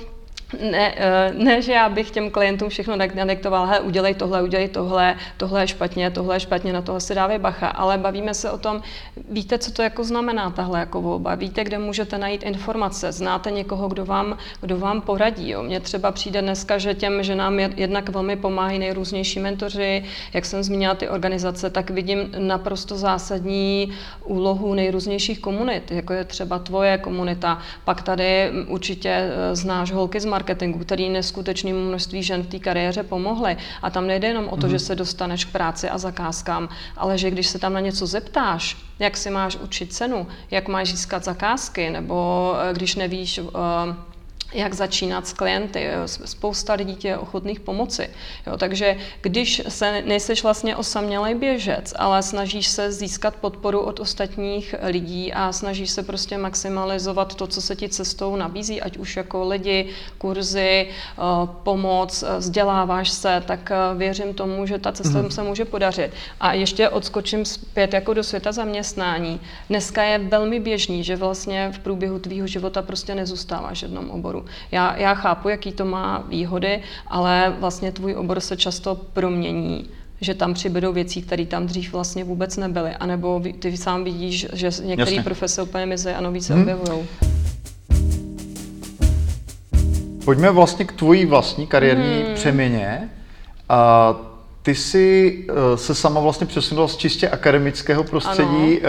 ne, 0.72 0.94
eh, 0.98 1.34
ne, 1.34 1.62
že 1.62 1.72
já 1.72 1.90
bych 1.90 2.12
těm 2.12 2.32
klientům 2.32 2.70
všechno 2.70 2.96
nadiktoval, 2.96 3.66
he, 3.66 3.80
udělej 3.80 4.14
tohle, 4.14 4.44
udělej 4.44 4.68
tohle, 4.68 5.16
tohle 5.38 5.64
je 5.64 5.68
špatně, 5.68 6.12
tohle 6.12 6.36
je 6.36 6.40
špatně, 6.40 6.74
na 6.74 6.82
tohle 6.82 7.02
si 7.02 7.16
dávej 7.16 7.40
bacha, 7.40 7.68
ale 7.68 7.98
bavíme 7.98 8.34
se 8.34 8.52
o 8.52 8.58
tom, 8.58 8.82
víte, 9.30 9.58
co 9.58 9.72
to 9.72 9.82
jako 9.82 10.04
znamená 10.04 10.50
tahle 10.50 10.80
jako 10.80 11.02
volba, 11.02 11.36
víte, 11.36 11.64
kde 11.64 11.78
můžete 11.78 12.18
najít 12.18 12.44
informace, 12.44 13.12
znáte 13.12 13.52
někoho, 13.52 13.88
kdo 13.88 14.06
vám, 14.06 14.38
kdo 14.62 14.78
vám 14.78 15.02
poradí. 15.02 15.50
Jo. 15.50 15.64
Mně 15.64 15.80
třeba 15.80 16.12
přijde 16.12 16.42
dneska, 16.42 16.78
že 16.78 16.94
těm 16.94 17.24
ženám 17.24 17.60
jednak 17.60 18.10
velmi 18.10 18.36
pomáhají 18.36 18.80
nejrůznější 18.80 19.40
mentoři, 19.40 20.04
jak 20.34 20.46
jsem 20.46 20.64
zmínila 20.64 20.96
ty 20.96 21.10
organizace, 21.10 21.70
tak 21.70 21.90
vidím 21.90 22.32
naprosto 22.38 22.98
zásadní 22.98 23.92
úlohu 24.24 24.74
nejrůznějších 24.74 25.40
komunit, 25.40 25.92
jako 25.92 26.14
je 26.14 26.24
třeba 26.24 26.60
tvoje 26.60 26.98
komunita, 26.98 27.60
pak 27.86 28.02
tady 28.02 28.52
určitě 28.68 29.10
eh, 29.10 29.56
znáš 29.56 29.92
holky 29.92 30.20
z 30.20 30.26
marketingu, 30.40 30.80
který 30.80 31.10
neskutečnému 31.10 31.80
množství 31.80 32.24
žen 32.24 32.44
v 32.44 32.48
té 32.48 32.60
kariéře 32.60 33.04
pomohly. 33.04 33.58
A 33.82 33.90
tam 33.90 34.08
nejde 34.08 34.28
jenom 34.28 34.48
o 34.48 34.58
to, 34.58 34.68
mm-hmm. 34.68 34.72
že 34.72 34.80
se 34.80 34.96
dostaneš 34.96 35.46
k 35.46 35.52
práci 35.52 35.90
a 35.90 35.98
zakázkám, 35.98 36.70
ale 36.98 37.18
že 37.18 37.32
když 37.32 37.48
se 37.48 37.60
tam 37.60 37.74
na 37.74 37.80
něco 37.80 38.08
zeptáš, 38.08 38.78
jak 39.00 39.18
si 39.18 39.30
máš 39.30 39.56
učit 39.56 39.94
cenu, 39.94 40.28
jak 40.52 40.68
máš 40.68 40.92
získat 40.92 41.24
zakázky, 41.24 41.90
nebo 41.90 42.56
eh, 42.56 42.74
když 42.74 42.96
nevíš, 42.96 43.40
uh, 43.40 43.50
jak 44.54 44.74
začínat 44.74 45.28
s 45.28 45.34
klienty. 45.34 45.88
Spousta 46.06 46.74
lidí 46.74 46.96
tě 46.96 47.08
je 47.08 47.18
ochotných 47.18 47.60
pomoci. 47.60 48.10
Jo, 48.48 48.58
takže 48.58 48.98
když 49.22 49.62
se 49.68 50.02
nejseš 50.02 50.44
vlastně 50.44 50.76
osamělej 50.76 51.36
běžec, 51.36 51.94
ale 51.96 52.24
snažíš 52.24 52.68
se 52.68 52.92
získat 52.92 53.36
podporu 53.36 53.80
od 53.80 54.00
ostatních 54.00 54.76
lidí 54.84 55.34
a 55.34 55.52
snažíš 55.52 55.90
se 55.90 56.04
prostě 56.04 56.38
maximalizovat 56.38 57.36
to, 57.36 57.48
co 57.48 57.62
se 57.62 57.76
ti 57.76 57.90
cestou 57.90 58.36
nabízí, 58.36 58.82
ať 58.82 58.98
už 58.98 59.18
jako 59.18 59.48
lidi, 59.48 59.90
kurzy, 60.18 60.88
eh, 60.90 61.22
pomoc, 61.64 62.24
eh, 62.24 62.38
vzděláváš 62.38 63.10
se, 63.10 63.44
tak 63.46 63.72
eh, 63.72 63.98
věřím 63.98 64.34
tomu, 64.34 64.66
že 64.66 64.78
ta 64.78 64.92
cesta 64.92 65.22
mm. 65.22 65.32
se 65.32 65.44
může 65.44 65.66
podařit. 65.66 66.12
A 66.40 66.54
ještě 66.54 66.90
odskočím 66.90 67.46
zpět 67.46 67.94
jako 67.94 68.14
do 68.14 68.24
světa 68.24 68.52
zaměstnání. 68.52 69.40
Dneska 69.70 70.04
je 70.04 70.18
velmi 70.18 70.60
běžný, 70.60 71.04
že 71.04 71.16
vlastně 71.16 71.72
v 71.72 71.80
průběhu 71.80 72.20
tvýho 72.20 72.48
života 72.48 72.82
prostě 72.82 73.16
nezůstáváš 73.16 73.80
v 73.80 73.84
jednom 73.84 74.10
oboru 74.10 74.39
oboru. 74.40 74.52
Já, 74.72 74.98
já 74.98 75.14
chápu, 75.14 75.50
jaký 75.50 75.72
to 75.72 75.86
má 75.86 76.24
výhody, 76.30 76.82
ale 77.08 77.56
vlastně 77.60 77.92
tvůj 77.92 78.16
obor 78.16 78.40
se 78.40 78.58
často 78.58 78.96
promění 78.96 79.90
že 80.22 80.34
tam 80.34 80.54
přibydou 80.54 80.94
věcí, 80.94 81.22
které 81.22 81.46
tam 81.46 81.66
dřív 81.66 81.94
vlastně 81.94 82.24
vůbec 82.24 82.58
nebyly. 82.58 82.92
A 82.92 83.06
nebo 83.06 83.42
ty 83.60 83.78
sám 83.78 84.04
vidíš, 84.04 84.48
že 84.54 84.70
některé 84.84 85.24
profese 85.24 85.62
úplně 85.62 85.86
mizí 85.86 86.10
a 86.10 86.22
nový 86.22 86.42
se 86.42 86.54
hmm. 86.54 86.62
objevují. 86.62 87.08
Pojďme 90.26 90.52
vlastně 90.52 90.86
k 90.86 90.92
tvojí 90.92 91.26
vlastní 91.26 91.68
kariérní 91.68 92.24
hmm. 92.24 92.36
přeměně. 92.36 93.10
A 93.70 94.16
ty 94.62 94.76
jsi 94.76 95.38
uh, 95.50 95.56
se 95.76 95.96
sama 95.96 96.22
vlastně 96.22 96.48
přesunula 96.48 96.88
z 96.88 96.98
čistě 96.98 97.30
akademického 97.30 98.04
prostředí 98.04 98.78
uh, 98.78 98.84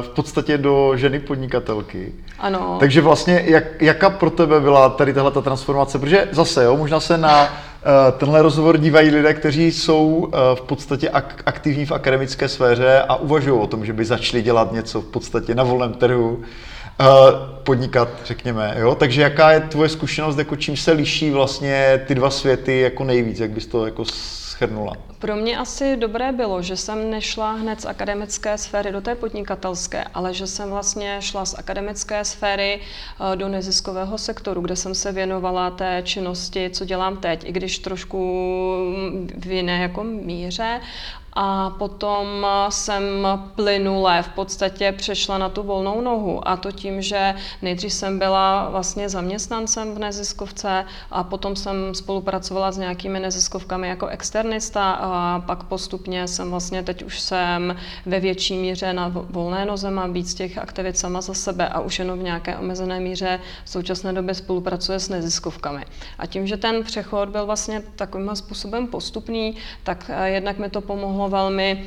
v 0.00 0.08
podstatě 0.08 0.58
do 0.58 0.92
ženy 0.96 1.20
podnikatelky. 1.20 2.12
Ano. 2.38 2.76
Takže 2.80 3.00
vlastně 3.00 3.44
jak, 3.46 3.82
jaká 3.82 4.10
pro 4.10 4.30
tebe 4.30 4.60
byla 4.60 4.88
tady 4.88 5.12
tahle 5.12 5.30
ta 5.30 5.40
transformace? 5.40 5.98
Protože 5.98 6.28
zase, 6.32 6.64
jo, 6.64 6.76
možná 6.76 7.00
se 7.00 7.18
na 7.18 7.42
uh, 7.42 7.48
tenhle 8.18 8.42
rozhovor 8.42 8.78
dívají 8.78 9.10
lidé, 9.10 9.34
kteří 9.34 9.72
jsou 9.72 10.30
v 10.54 10.60
podstatě 10.60 11.08
ak- 11.08 11.42
aktivní 11.46 11.86
v 11.86 11.92
akademické 11.92 12.48
sféře 12.48 13.02
a 13.08 13.16
uvažují 13.16 13.60
o 13.60 13.66
tom, 13.66 13.86
že 13.86 13.92
by 13.92 14.04
začali 14.04 14.42
dělat 14.42 14.72
něco 14.72 15.00
v 15.00 15.06
podstatě 15.06 15.54
na 15.54 15.62
volném 15.62 15.92
trhu. 15.92 16.42
Podnikat, 17.62 18.08
řekněme, 18.24 18.74
jo? 18.78 18.94
Takže 18.94 19.22
jaká 19.22 19.52
je 19.52 19.60
tvoje 19.60 19.88
zkušenost, 19.88 20.38
jako 20.38 20.56
čím 20.56 20.76
se 20.76 20.92
liší 20.92 21.30
vlastně 21.30 22.04
ty 22.06 22.14
dva 22.14 22.30
světy 22.30 22.80
jako 22.80 23.04
nejvíc, 23.04 23.40
jak 23.40 23.50
bys 23.50 23.66
to 23.66 23.84
jako 23.84 24.04
schrnula? 24.56 24.92
Pro 25.18 25.36
mě 25.36 25.58
asi 25.58 25.96
dobré 25.96 26.32
bylo, 26.32 26.62
že 26.62 26.76
jsem 26.76 27.10
nešla 27.10 27.52
hned 27.52 27.80
z 27.80 27.84
akademické 27.84 28.58
sféry 28.58 28.92
do 28.92 29.00
té 29.00 29.14
podnikatelské, 29.14 30.04
ale 30.14 30.34
že 30.34 30.46
jsem 30.46 30.70
vlastně 30.70 31.16
šla 31.20 31.44
z 31.44 31.54
akademické 31.58 32.24
sféry 32.24 32.80
eh, 32.80 33.36
do 33.36 33.48
neziskového 33.48 34.18
sektoru, 34.18 34.60
kde 34.60 34.76
jsem 34.76 34.94
se 34.94 35.12
věnovala 35.12 35.70
té 35.70 36.02
činnosti, 36.04 36.70
co 36.70 36.84
dělám 36.84 37.16
teď, 37.16 37.44
i 37.48 37.52
když 37.52 37.78
trošku 37.78 38.18
v 39.36 39.46
jiné 39.46 39.82
jako 39.82 40.04
míře 40.04 40.80
a 41.38 41.70
potom 41.70 42.46
jsem 42.68 43.02
plynule 43.54 44.22
v 44.22 44.28
podstatě 44.28 44.92
přešla 44.92 45.38
na 45.38 45.48
tu 45.48 45.62
volnou 45.62 46.00
nohu 46.00 46.48
a 46.48 46.56
to 46.56 46.72
tím, 46.72 47.02
že 47.02 47.34
nejdřív 47.62 47.92
jsem 47.92 48.18
byla 48.18 48.68
vlastně 48.70 49.08
zaměstnancem 49.08 49.94
v 49.94 49.98
neziskovce 49.98 50.84
a 51.10 51.24
potom 51.24 51.56
jsem 51.56 51.94
spolupracovala 51.94 52.72
s 52.72 52.78
nějakými 52.78 53.20
neziskovkami 53.20 53.88
jako 53.88 54.06
externista 54.06 54.92
a 54.92 55.40
pak 55.46 55.64
postupně 55.64 56.28
jsem 56.28 56.50
vlastně 56.50 56.82
teď 56.82 57.02
už 57.02 57.20
jsem 57.20 57.76
ve 58.06 58.20
větší 58.20 58.56
míře 58.56 58.92
na 58.92 59.08
volné 59.08 59.64
noze, 59.64 59.90
mám 59.90 60.12
víc 60.12 60.34
těch 60.34 60.58
aktivit 60.58 60.98
sama 60.98 61.20
za 61.20 61.34
sebe 61.34 61.68
a 61.68 61.80
už 61.80 61.98
jenom 61.98 62.18
v 62.18 62.22
nějaké 62.22 62.56
omezené 62.56 63.00
míře 63.00 63.40
v 63.64 63.70
současné 63.70 64.12
době 64.12 64.34
spolupracuje 64.34 64.98
s 64.98 65.08
neziskovkami. 65.08 65.84
A 66.18 66.26
tím, 66.26 66.46
že 66.46 66.56
ten 66.56 66.84
přechod 66.84 67.28
byl 67.28 67.46
vlastně 67.46 67.82
takovým 67.96 68.36
způsobem 68.36 68.86
postupný, 68.86 69.56
tak 69.82 70.10
eh, 70.14 70.30
jednak 70.30 70.58
mi 70.58 70.70
to 70.70 70.80
pomohlo 70.80 71.25
velmi 71.28 71.84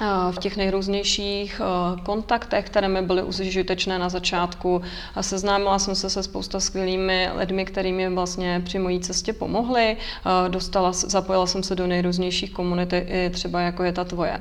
eh, 0.00 0.06
v 0.32 0.38
těch 0.38 0.56
nejrůznějších 0.56 1.60
eh, 1.60 2.00
kontaktech, 2.00 2.66
které 2.66 2.88
mi 2.88 3.02
byly 3.02 3.22
užitečné 3.22 3.98
na 3.98 4.08
začátku. 4.08 4.82
A 5.14 5.22
seznámila 5.22 5.78
jsem 5.78 5.94
se 5.94 6.10
se 6.10 6.22
spousta 6.22 6.60
skvělými 6.60 7.28
lidmi, 7.36 7.64
kterými 7.64 8.08
vlastně 8.08 8.62
při 8.64 8.78
mojí 8.78 9.00
cestě 9.00 9.32
pomohli. 9.32 9.96
Eh, 9.96 10.48
dostala, 10.48 10.92
zapojila 10.92 11.46
jsem 11.46 11.62
se 11.62 11.74
do 11.74 11.86
nejrůznějších 11.86 12.52
komunit, 12.52 12.94
třeba 13.30 13.60
jako 13.60 13.82
je 13.82 13.92
ta 13.92 14.04
tvoje. 14.04 14.38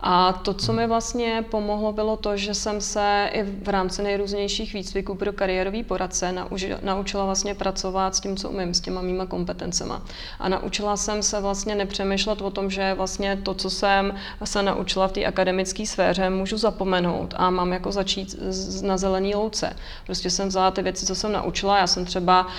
A 0.00 0.32
to, 0.32 0.54
co 0.54 0.72
mi 0.72 0.86
vlastně 0.86 1.44
pomohlo, 1.50 1.92
bylo 1.92 2.16
to, 2.16 2.36
že 2.36 2.54
jsem 2.54 2.80
se 2.80 3.30
i 3.32 3.42
v 3.42 3.68
rámci 3.68 4.02
nejrůznějších 4.02 4.74
výcviků 4.74 5.14
pro 5.14 5.32
kariérový 5.32 5.82
poradce 5.82 6.34
naučila 6.82 7.24
vlastně 7.24 7.54
pracovat 7.54 8.14
s 8.14 8.20
tím, 8.20 8.36
co 8.36 8.50
umím, 8.50 8.74
s 8.74 8.80
těma 8.80 9.00
mýma 9.00 9.26
kompetencema. 9.26 10.02
A 10.38 10.48
naučila 10.48 10.96
jsem 10.96 11.22
se 11.22 11.40
vlastně 11.40 11.74
nepřemýšlet 11.74 12.42
o 12.42 12.50
tom, 12.50 12.70
že 12.70 12.94
vlastně 12.94 13.36
to, 13.42 13.54
co 13.54 13.70
jsem 13.70 14.14
se 14.44 14.62
naučila 14.62 15.08
v 15.08 15.12
té 15.12 15.24
akademické 15.24 15.86
sféře, 15.86 16.30
můžu 16.30 16.56
zapomenout 16.56 17.34
a 17.36 17.50
mám 17.50 17.72
jako 17.72 17.92
začít 17.92 18.36
na 18.82 18.96
zelený 18.96 19.34
louce. 19.34 19.76
Prostě 20.06 20.30
jsem 20.30 20.48
vzala 20.48 20.70
ty 20.70 20.82
věci, 20.82 21.06
co 21.06 21.14
jsem 21.14 21.32
naučila. 21.32 21.78
Já 21.78 21.86
jsem 21.86 22.04
třeba 22.04 22.46
uh, 22.46 22.52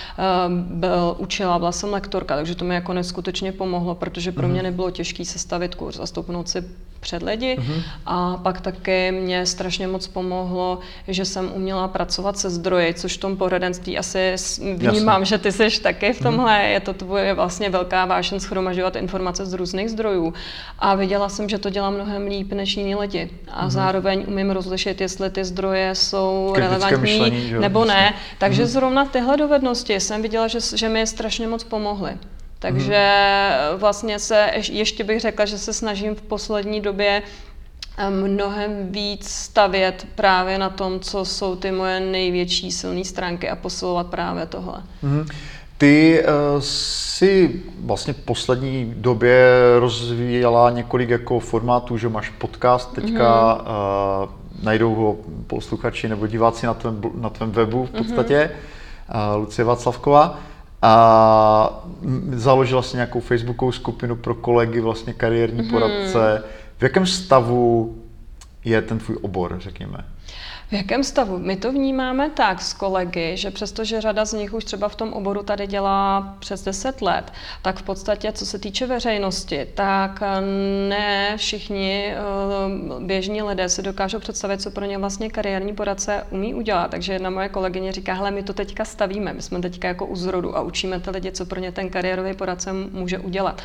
byl, 0.52 1.16
učila, 1.18 1.58
byla 1.58 1.72
jsem 1.72 1.92
lektorka, 1.92 2.36
takže 2.36 2.54
to 2.54 2.64
mi 2.64 2.74
jako 2.74 2.92
neskutečně 2.92 3.52
pomohlo, 3.52 3.94
protože 3.94 4.32
pro 4.32 4.48
mě 4.48 4.62
mhm. 4.62 4.64
nebylo 4.64 4.90
těžké 4.90 5.24
sestavit 5.24 5.74
kurz 5.74 5.98
a 5.98 6.06
stoupnout 6.06 6.48
si 6.48 6.64
před 7.00 7.22
lidi. 7.22 7.56
Mm-hmm. 7.58 7.82
A 8.06 8.36
pak 8.36 8.60
taky 8.60 9.12
mě 9.12 9.46
strašně 9.46 9.86
moc 9.86 10.06
pomohlo, 10.06 10.78
že 11.08 11.24
jsem 11.24 11.50
uměla 11.54 11.88
pracovat 11.88 12.38
se 12.38 12.50
zdroji, 12.50 12.94
což 12.94 13.16
v 13.16 13.20
tom 13.20 13.36
poradenství 13.36 13.98
asi 13.98 14.34
vnímám, 14.76 15.20
Jasně. 15.20 15.36
že 15.36 15.38
ty 15.38 15.52
jsi 15.52 15.80
taky 15.80 16.12
v 16.12 16.22
tomhle. 16.22 16.52
Mm-hmm. 16.52 16.70
Je 16.70 16.80
to 16.80 16.92
tvoje 16.92 17.34
vlastně 17.34 17.70
velká 17.70 18.04
vášen 18.04 18.40
schromažovat 18.40 18.96
informace 18.96 19.46
z 19.46 19.52
různých 19.52 19.90
zdrojů. 19.90 20.34
A 20.78 20.94
viděla 20.94 21.28
jsem, 21.28 21.48
že 21.48 21.58
to 21.58 21.70
dělá 21.70 21.90
mnohem 21.90 22.26
líp 22.26 22.52
než 22.52 22.76
jiní 22.76 22.94
lidi. 22.94 23.30
A 23.48 23.66
mm-hmm. 23.66 23.70
zároveň 23.70 24.24
umím 24.26 24.50
rozlišit, 24.50 25.00
jestli 25.00 25.30
ty 25.30 25.44
zdroje 25.44 25.94
jsou 25.94 26.50
Kritické 26.54 26.76
relevantní 26.78 27.20
myšlení, 27.20 27.52
nebo 27.60 27.84
ne. 27.84 28.14
Takže 28.38 28.62
mm-hmm. 28.62 28.66
zrovna 28.66 29.04
tyhle 29.04 29.36
dovednosti 29.36 30.00
jsem 30.00 30.22
viděla, 30.22 30.48
že, 30.48 30.58
že 30.74 30.88
mi 30.88 31.06
strašně 31.06 31.46
moc 31.46 31.64
pomohly. 31.64 32.16
Takže 32.58 33.10
mm. 33.72 33.78
vlastně 33.78 34.18
se, 34.18 34.50
ještě 34.54 35.04
bych 35.04 35.20
řekla, 35.20 35.44
že 35.44 35.58
se 35.58 35.72
snažím 35.72 36.14
v 36.14 36.22
poslední 36.22 36.80
době 36.80 37.22
eh, 37.98 38.10
mnohem 38.10 38.92
víc 38.92 39.28
stavět 39.28 40.06
právě 40.14 40.58
na 40.58 40.70
tom, 40.70 41.00
co 41.00 41.24
jsou 41.24 41.56
ty 41.56 41.70
moje 41.70 42.00
největší 42.00 42.72
silné 42.72 43.04
stránky 43.04 43.48
a 43.48 43.56
posilovat 43.56 44.06
právě 44.06 44.46
tohle. 44.46 44.82
Mm. 45.02 45.26
Ty 45.78 46.24
uh, 46.24 46.60
si 46.60 47.62
vlastně 47.80 48.12
v 48.12 48.16
poslední 48.16 48.94
době 48.96 49.50
rozvíjela 49.78 50.70
několik 50.70 51.08
jako 51.08 51.40
formátů, 51.40 51.96
že 51.96 52.08
máš 52.08 52.30
podcast 52.30 52.92
teďka, 52.92 53.58
mm-hmm. 53.58 54.24
uh, 54.24 54.30
najdou 54.62 54.94
ho 54.94 55.16
posluchači 55.46 56.08
nebo 56.08 56.26
diváci 56.26 56.66
na 56.66 56.74
tvém, 56.74 57.00
na 57.14 57.30
tvém 57.30 57.50
webu 57.50 57.86
v 57.86 57.90
podstatě, 57.90 58.50
mm-hmm. 59.08 59.34
uh, 59.34 59.40
Lucie 59.40 59.64
Václavková 59.64 60.38
a 60.82 61.84
založila 62.32 62.82
si 62.82 62.96
nějakou 62.96 63.20
facebookovou 63.20 63.72
skupinu 63.72 64.16
pro 64.16 64.34
kolegy, 64.34 64.80
vlastně 64.80 65.12
kariérní 65.12 65.62
mm-hmm. 65.62 65.70
poradce. 65.70 66.42
V 66.78 66.82
jakém 66.82 67.06
stavu 67.06 67.96
je 68.64 68.82
ten 68.82 68.98
tvůj 68.98 69.16
obor, 69.22 69.56
řekněme? 69.58 70.04
V 70.68 70.72
jakém 70.72 71.04
stavu? 71.04 71.38
My 71.38 71.56
to 71.56 71.72
vnímáme 71.72 72.30
tak 72.30 72.62
s 72.62 72.72
kolegy, 72.72 73.36
že 73.36 73.50
přestože 73.50 74.00
řada 74.00 74.24
z 74.24 74.32
nich 74.32 74.54
už 74.54 74.64
třeba 74.64 74.88
v 74.88 74.96
tom 74.96 75.12
oboru 75.12 75.42
tady 75.42 75.66
dělá 75.66 76.36
přes 76.38 76.64
10 76.64 77.02
let, 77.02 77.32
tak 77.62 77.76
v 77.76 77.82
podstatě, 77.82 78.32
co 78.32 78.46
se 78.46 78.58
týče 78.58 78.86
veřejnosti, 78.86 79.66
tak 79.74 80.22
ne 80.88 81.34
všichni 81.36 82.14
eh, 82.14 82.20
běžní 83.00 83.42
lidé 83.42 83.68
si 83.68 83.82
dokážou 83.82 84.18
představit, 84.18 84.62
co 84.62 84.70
pro 84.70 84.84
ně 84.84 84.98
vlastně 84.98 85.30
kariérní 85.30 85.74
poradce 85.74 86.26
umí 86.30 86.54
udělat. 86.54 86.90
Takže 86.90 87.12
jedna 87.12 87.30
moje 87.30 87.48
kolegyně 87.48 87.92
říká, 87.92 88.14
hele, 88.14 88.30
my 88.30 88.42
to 88.42 88.52
teďka 88.52 88.84
stavíme, 88.84 89.32
my 89.32 89.42
jsme 89.42 89.60
teďka 89.60 89.88
jako 89.88 90.06
u 90.06 90.16
zrodu 90.16 90.56
a 90.56 90.60
učíme 90.60 91.00
ty 91.00 91.10
lidi, 91.10 91.32
co 91.32 91.46
pro 91.46 91.60
ně 91.60 91.72
ten 91.72 91.88
kariérový 91.88 92.34
poradce 92.34 92.72
může 92.72 93.18
udělat. 93.18 93.62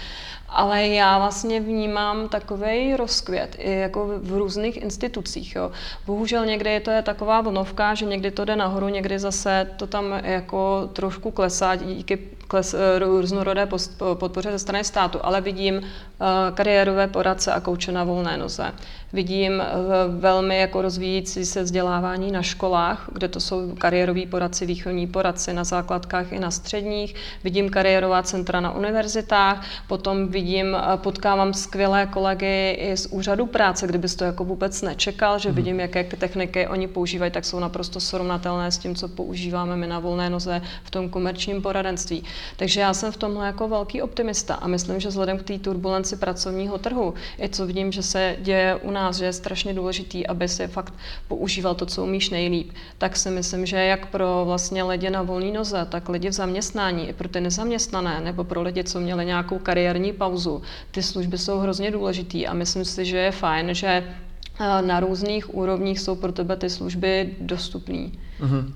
Ale 0.49 0.87
já 0.87 1.17
vlastně 1.17 1.59
vnímám 1.59 2.29
takový 2.29 2.95
rozkvět 2.95 3.55
i 3.59 3.71
jako 3.71 4.09
v 4.21 4.37
různých 4.37 4.81
institucích. 4.81 5.55
Jo. 5.55 5.71
Bohužel 6.05 6.45
někde 6.45 6.71
je 6.71 6.79
to 6.79 6.90
je 6.91 7.01
taková 7.01 7.41
vlnovka, 7.41 7.93
že 7.93 8.05
někdy 8.05 8.31
to 8.31 8.45
jde 8.45 8.55
nahoru, 8.55 8.89
někdy 8.89 9.19
zase 9.19 9.67
to 9.77 9.87
tam 9.87 10.05
jako 10.23 10.89
trošku 10.93 11.31
klesá 11.31 11.75
díky 11.75 12.17
kles, 12.51 12.73
eh, 12.73 12.99
různorodé 12.99 13.67
podpoře 14.13 14.51
ze 14.51 14.59
strany 14.59 14.83
státu, 14.83 15.19
ale 15.23 15.41
vidím 15.41 15.81
eh, 15.81 16.25
kariérové 16.53 17.07
poradce 17.07 17.53
a 17.53 17.59
kouče 17.59 17.91
na 17.91 18.03
volné 18.03 18.37
noze. 18.37 18.71
Vidím 19.13 19.61
eh, 19.61 19.65
velmi 20.07 20.59
jako 20.59 20.81
rozvíjící 20.81 21.45
se 21.45 21.63
vzdělávání 21.63 22.31
na 22.31 22.41
školách, 22.41 23.09
kde 23.13 23.27
to 23.27 23.39
jsou 23.39 23.75
kariéroví 23.75 24.25
poradci, 24.25 24.65
výchovní 24.65 25.07
poradci 25.07 25.53
na 25.53 25.63
základkách 25.63 26.31
i 26.31 26.39
na 26.39 26.51
středních. 26.51 27.15
Vidím 27.43 27.69
kariérová 27.69 28.23
centra 28.23 28.59
na 28.59 28.71
univerzitách, 28.71 29.65
potom 29.87 30.27
vidím, 30.27 30.77
potkávám 30.95 31.53
skvělé 31.53 32.05
kolegy 32.05 32.77
i 32.79 32.97
z 32.97 33.05
úřadu 33.05 33.45
práce, 33.45 33.87
kdybys 33.87 34.15
to 34.15 34.23
jako 34.23 34.43
vůbec 34.43 34.81
nečekal, 34.81 35.39
že 35.39 35.49
mhm. 35.49 35.55
vidím, 35.55 35.79
jaké 35.79 36.03
techniky 36.03 36.67
oni 36.67 36.87
používají, 36.87 37.31
tak 37.31 37.45
jsou 37.45 37.59
naprosto 37.59 37.99
srovnatelné 37.99 38.71
s 38.71 38.77
tím, 38.77 38.95
co 38.95 39.07
používáme 39.07 39.75
my 39.75 39.87
na 39.87 39.99
volné 39.99 40.29
noze 40.29 40.61
v 40.83 40.91
tom 40.91 41.09
komerčním 41.09 41.61
poradenství. 41.61 42.23
Takže 42.55 42.81
já 42.81 42.93
jsem 42.93 43.11
v 43.11 43.17
tomhle 43.17 43.45
jako 43.45 43.67
velký 43.67 44.01
optimista 44.01 44.55
a 44.55 44.67
myslím, 44.67 44.99
že 44.99 45.09
vzhledem 45.09 45.37
k 45.37 45.43
té 45.43 45.59
turbulenci 45.59 46.15
pracovního 46.15 46.77
trhu, 46.77 47.13
i 47.41 47.49
co 47.49 47.67
vidím, 47.67 47.91
že 47.91 48.03
se 48.03 48.35
děje 48.39 48.75
u 48.75 48.91
nás, 48.91 49.17
že 49.17 49.25
je 49.25 49.33
strašně 49.33 49.73
důležitý, 49.73 50.27
aby 50.27 50.47
si 50.47 50.67
fakt 50.67 50.93
používal 51.27 51.75
to, 51.75 51.85
co 51.85 52.03
umíš 52.03 52.29
nejlíp, 52.29 52.71
tak 52.97 53.17
si 53.17 53.29
myslím, 53.29 53.65
že 53.65 53.77
jak 53.77 54.05
pro 54.05 54.43
vlastně 54.45 54.83
lidi 54.83 55.09
na 55.09 55.21
volné 55.21 55.51
noze, 55.51 55.87
tak 55.89 56.09
lidi 56.09 56.29
v 56.29 56.33
zaměstnání, 56.33 57.09
i 57.09 57.13
pro 57.13 57.29
ty 57.29 57.41
nezaměstnané, 57.41 58.21
nebo 58.21 58.43
pro 58.43 58.61
lidi, 58.61 58.83
co 58.83 58.99
měli 58.99 59.25
nějakou 59.25 59.59
kariérní 59.59 60.13
pauzu, 60.13 60.61
ty 60.91 61.03
služby 61.03 61.37
jsou 61.37 61.59
hrozně 61.59 61.91
důležitý 61.91 62.47
a 62.47 62.53
myslím 62.53 62.85
si, 62.85 63.05
že 63.05 63.17
je 63.17 63.31
fajn, 63.31 63.75
že 63.75 63.87
eh, 63.87 64.81
na 64.81 64.99
různých 64.99 65.55
úrovních 65.55 65.99
jsou 65.99 66.15
pro 66.15 66.31
tebe 66.31 66.55
ty 66.55 66.69
služby 66.69 67.35
dostupné. 67.39 68.09
Mm-hmm. 68.39 68.73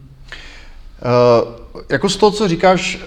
Uh, 0.95 1.81
jako 1.89 2.09
z 2.09 2.17
toho, 2.17 2.31
co 2.31 2.47
říkáš, 2.47 2.99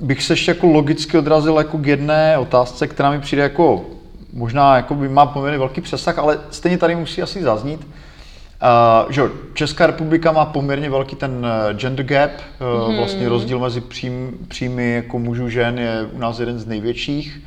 bych 0.00 0.22
se 0.22 0.32
ještě 0.32 0.50
jako 0.50 0.66
logicky 0.66 1.18
odrazil 1.18 1.58
jako 1.58 1.78
k 1.78 1.86
jedné 1.86 2.38
otázce, 2.38 2.86
která 2.86 3.10
mi 3.10 3.20
přijde 3.20 3.42
jako 3.42 3.84
možná 4.32 4.76
jako 4.76 4.94
by 4.94 5.08
má 5.08 5.26
poměrně 5.26 5.58
velký 5.58 5.80
přesah, 5.80 6.18
ale 6.18 6.38
stejně 6.50 6.78
tady 6.78 6.96
musí 6.96 7.22
asi 7.22 7.42
zaznít. 7.42 7.80
Uh, 9.06 9.12
že 9.12 9.22
Česká 9.54 9.86
republika 9.86 10.32
má 10.32 10.44
poměrně 10.44 10.90
velký 10.90 11.16
ten 11.16 11.46
eh, 11.46 11.74
gender 11.74 12.06
gap, 12.06 12.30
uh, 12.84 12.90
mm. 12.90 12.96
vlastně 12.96 13.28
rozdíl 13.28 13.58
mezi 13.58 13.80
přím, 13.80 14.38
příjmy 14.48 14.92
jako 14.92 15.18
mužů 15.18 15.48
žen 15.48 15.78
je 15.78 16.06
u 16.12 16.18
nás 16.18 16.38
jeden 16.38 16.58
z 16.58 16.66
největších. 16.66 17.40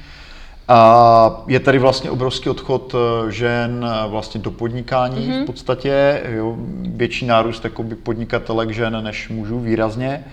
A 0.68 1.44
je 1.48 1.60
tady 1.60 1.80
vlastně 1.80 2.12
obrovský 2.12 2.50
odchod 2.50 2.96
žen 3.30 3.86
vlastně 4.08 4.42
do 4.42 4.52
podnikání 4.52 5.16
mm-hmm. 5.16 5.34
v 5.34 5.36
mhm. 5.36 5.46
podstatě, 5.46 6.22
jo, 6.36 6.56
větší 6.82 7.26
nárůst 7.26 7.66
podnikatelek 8.04 8.72
žen 8.72 9.04
než 9.04 9.30
mužů 9.30 9.60
výrazně. 9.60 10.24
Uh, 10.26 10.32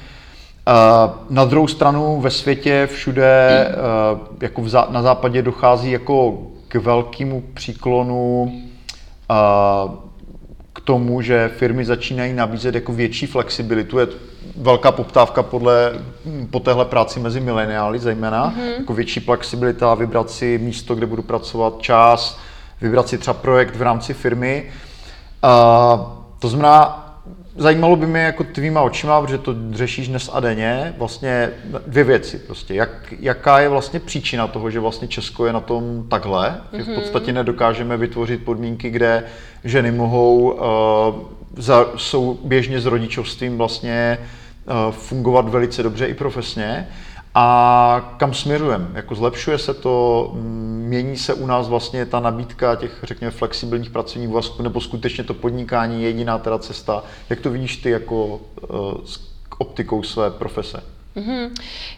na 1.31 1.45
druhou 1.45 1.69
stranu 1.69 2.21
ve 2.21 2.31
světě 2.31 2.89
všude 2.93 3.67
mm. 3.69 4.37
jako 4.41 4.65
na 4.91 5.03
západě 5.03 5.43
dochází 5.43 5.91
jako 5.91 6.39
k 6.69 6.75
velkému 6.75 7.43
příklonu 7.55 8.53
k 10.73 10.81
tomu, 10.85 11.23
že 11.23 11.51
firmy 11.57 11.85
začínají 11.85 12.33
nabízet 12.33 12.75
jako 12.75 12.93
větší 12.93 13.27
flexibilitu. 13.27 13.99
Je 13.99 14.07
velká 14.57 14.93
poptávka 14.93 15.43
podle, 15.43 15.93
hm, 16.25 16.49
po 16.51 16.61
téhle 16.61 16.85
práci 16.85 17.21
mezi 17.21 17.41
mileniály 17.41 17.99
zejména, 17.99 18.51
mm-hmm. 18.51 18.79
jako 18.79 18.95
větší 18.95 19.21
flexibilita, 19.21 19.95
vybrat 19.95 20.31
si 20.31 20.59
místo, 20.59 20.95
kde 20.95 21.07
budu 21.07 21.23
pracovat, 21.23 21.75
čas, 21.79 22.39
vybrat 22.81 23.09
si 23.09 23.19
třeba 23.19 23.35
projekt 23.35 23.77
v 23.77 23.83
rámci 23.83 24.15
firmy. 24.15 24.71
To 26.39 26.49
znamená, 26.49 27.08
zajímalo 27.59 27.97
by 27.97 28.07
mě 28.07 28.21
jako 28.21 28.45
tvýma 28.45 28.83
očima, 28.83 29.21
protože 29.21 29.39
to 29.39 29.55
řešíš 29.71 30.09
dnes 30.09 30.31
a 30.33 30.41
denně, 30.41 30.95
vlastně 30.99 31.51
dvě 31.87 32.05
věci. 32.05 32.39
Prostě. 32.39 32.75
Jak, 32.75 33.15
jaká 33.21 33.61
je 33.61 33.69
vlastně 33.69 34.01
příčina 34.01 34.47
toho, 34.47 34.71
že 34.71 34.81
vlastně 34.81 35.09
Česko 35.09 35.47
je 35.47 35.53
na 35.53 35.61
tom 35.61 36.05
takhle, 36.09 36.49
mm-hmm. 36.49 36.77
že 36.77 36.83
v 36.83 36.87
mhm. 36.87 36.95
podstatě 36.95 37.33
nedokážeme 37.33 37.97
vytvořit 37.97 38.45
podmínky, 38.45 38.91
kde 38.91 39.25
ženy 39.65 39.93
mohou, 39.93 40.51
uh, 40.51 40.61
za, 41.57 41.87
jsou 41.97 42.39
běžně 42.45 42.81
s 42.81 42.87
rodičovstvím 42.87 43.59
vlastně 43.59 44.19
uh, 44.19 44.95
fungovat 44.95 45.49
velice 45.49 45.83
dobře 45.83 46.07
i 46.07 46.15
profesně. 46.15 46.89
A 47.35 48.15
kam 48.17 48.35
směřujeme? 48.35 48.89
Jako 48.95 49.15
zlepšuje 49.15 49.59
se 49.59 49.75
to, 49.75 50.31
mění 50.35 51.17
se 51.17 51.35
u 51.35 51.47
nás 51.47 51.69
vlastně 51.69 52.07
ta 52.07 52.21
nabídka 52.21 52.77
těch, 52.77 53.01
řekněme, 53.03 53.31
flexibilních 53.31 53.91
pracovních 53.91 54.31
úvazků, 54.31 54.63
nebo 54.63 54.81
skutečně 54.81 55.25
to 55.25 55.35
podnikání 55.35 56.03
je 56.03 56.09
jediná 56.09 56.39
teda 56.39 56.59
cesta? 56.59 57.03
Jak 57.31 57.41
to 57.41 57.51
vidíš 57.51 57.77
ty 57.77 57.91
jako 57.91 58.27
uh, 58.27 58.39
s 59.05 59.21
optikou 59.59 60.03
své 60.03 60.31
profese? 60.31 60.83
Mm-hmm. 61.17 61.51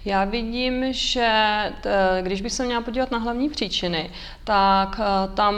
Já 0.04 0.24
vidím, 0.24 0.92
že 0.92 1.32
t, 1.80 2.18
když 2.22 2.42
bych 2.42 2.52
se 2.52 2.64
měla 2.64 2.80
podívat 2.80 3.10
na 3.10 3.18
hlavní 3.18 3.48
příčiny, 3.48 4.10
tak 4.44 4.98
uh, 4.98 5.34
tam 5.34 5.54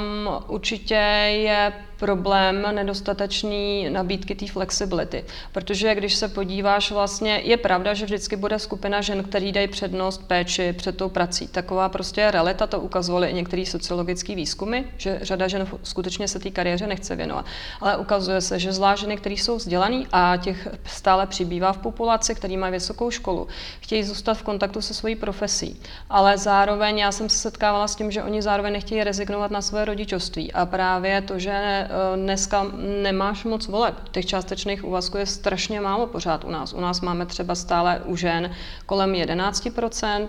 určitě 0.49 0.95
je 0.95 1.73
problém 2.03 2.67
nedostatečný 2.73 3.91
nabídky 3.91 4.35
té 4.35 4.47
flexibility. 4.47 5.25
Protože 5.53 5.95
když 5.95 6.15
se 6.15 6.29
podíváš 6.29 6.91
vlastně, 6.91 7.41
je 7.45 7.57
pravda, 7.57 7.95
že 7.95 8.05
vždycky 8.05 8.37
bude 8.37 8.59
skupina 8.59 9.01
žen, 9.01 9.23
který 9.23 9.53
dají 9.53 9.69
přednost 9.69 10.27
péči 10.27 10.73
před 10.73 10.97
tou 10.97 11.09
prací. 11.09 11.49
Taková 11.49 11.89
prostě 11.89 12.31
realita, 12.31 12.67
to 12.67 12.81
ukazovaly 12.81 13.29
i 13.31 13.35
některé 13.35 13.67
sociologické 13.67 14.35
výzkumy, 14.35 14.83
že 14.97 15.19
řada 15.23 15.49
žen 15.49 15.67
skutečně 15.83 16.29
se 16.29 16.39
té 16.39 16.51
kariéře 16.51 16.87
nechce 16.87 17.17
věnovat. 17.17 17.47
Ale 17.81 17.97
ukazuje 17.97 18.41
se, 18.41 18.59
že 18.59 18.73
zvlášť 18.73 19.01
ženy, 19.01 19.17
které 19.17 19.35
jsou 19.35 19.57
vzdělané 19.57 20.03
a 20.13 20.37
těch 20.37 20.69
stále 20.87 21.27
přibývá 21.27 21.73
v 21.73 21.79
populaci, 21.79 22.35
který 22.35 22.57
mají 22.57 22.73
vysokou 22.73 23.11
školu, 23.11 23.49
chtějí 23.81 24.03
zůstat 24.03 24.35
v 24.35 24.43
kontaktu 24.43 24.83
se 24.83 24.95
svojí 24.95 25.17
profesí. 25.17 25.81
Ale 26.11 26.39
zároveň 26.39 26.99
já 26.99 27.13
jsem 27.13 27.29
se 27.29 27.39
setkávala 27.39 27.89
s 27.89 27.95
tím, 27.95 28.11
že 28.11 28.23
oni 28.23 28.43
zároveň 28.43 28.73
nechtějí 28.73 29.05
rezignovat 29.05 29.51
na 29.51 29.63
své 29.63 29.85
rodičovství. 29.85 30.53
A 30.53 30.67
právě 30.67 31.23
to, 31.23 31.39
že 31.39 31.89
dneska 32.17 32.67
nemáš 33.03 33.45
moc 33.45 33.67
voleb. 33.69 33.95
Těch 34.11 34.27
částečných 34.27 34.85
úvazků 34.85 35.19
je 35.19 35.27
strašně 35.27 35.81
málo 35.81 36.07
pořád 36.07 36.45
u 36.45 36.51
nás. 36.51 36.73
U 36.73 36.81
nás 36.81 37.01
máme 37.01 37.27
třeba 37.27 37.55
stále 37.55 38.01
u 38.05 38.17
žen 38.17 38.51
kolem 38.87 39.13
11%, 39.13 40.29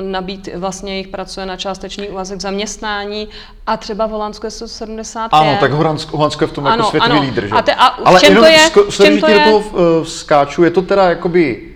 nabít 0.00 0.48
vlastně 0.54 0.98
jich 0.98 1.08
pracuje 1.08 1.46
na 1.46 1.56
částečný 1.56 2.08
úvazek 2.08 2.40
zaměstnání 2.40 3.28
a 3.66 3.76
třeba 3.76 4.06
v 4.06 4.10
Holandsku 4.10 4.46
je 4.46 4.52
to 4.52 4.68
75. 4.68 5.38
Ano, 5.38 5.56
tak 5.60 5.72
Holandsko, 5.72 6.16
Holandsko 6.16 6.44
je 6.44 6.48
v 6.48 6.52
tom 6.52 6.64
jako 6.64 6.74
ano, 6.74 6.84
jako 6.84 6.90
světový 6.90 7.12
ano. 7.12 7.22
lídr, 7.22 7.46
že? 7.46 7.54
A, 7.54 7.62
te, 7.62 7.74
a 7.74 7.86
Ale 7.86 8.20
čem 8.20 8.28
jenom 8.28 8.44
to 8.44 8.50
je, 8.50 8.90
čem 8.90 9.20
to 9.20 9.28
je? 9.28 9.38
do 9.38 9.44
toho 9.44 9.58
uh, 9.58 10.06
skáču, 10.06 10.64
je 10.64 10.70
to 10.70 10.82
teda 10.82 11.08
jakoby 11.08 11.71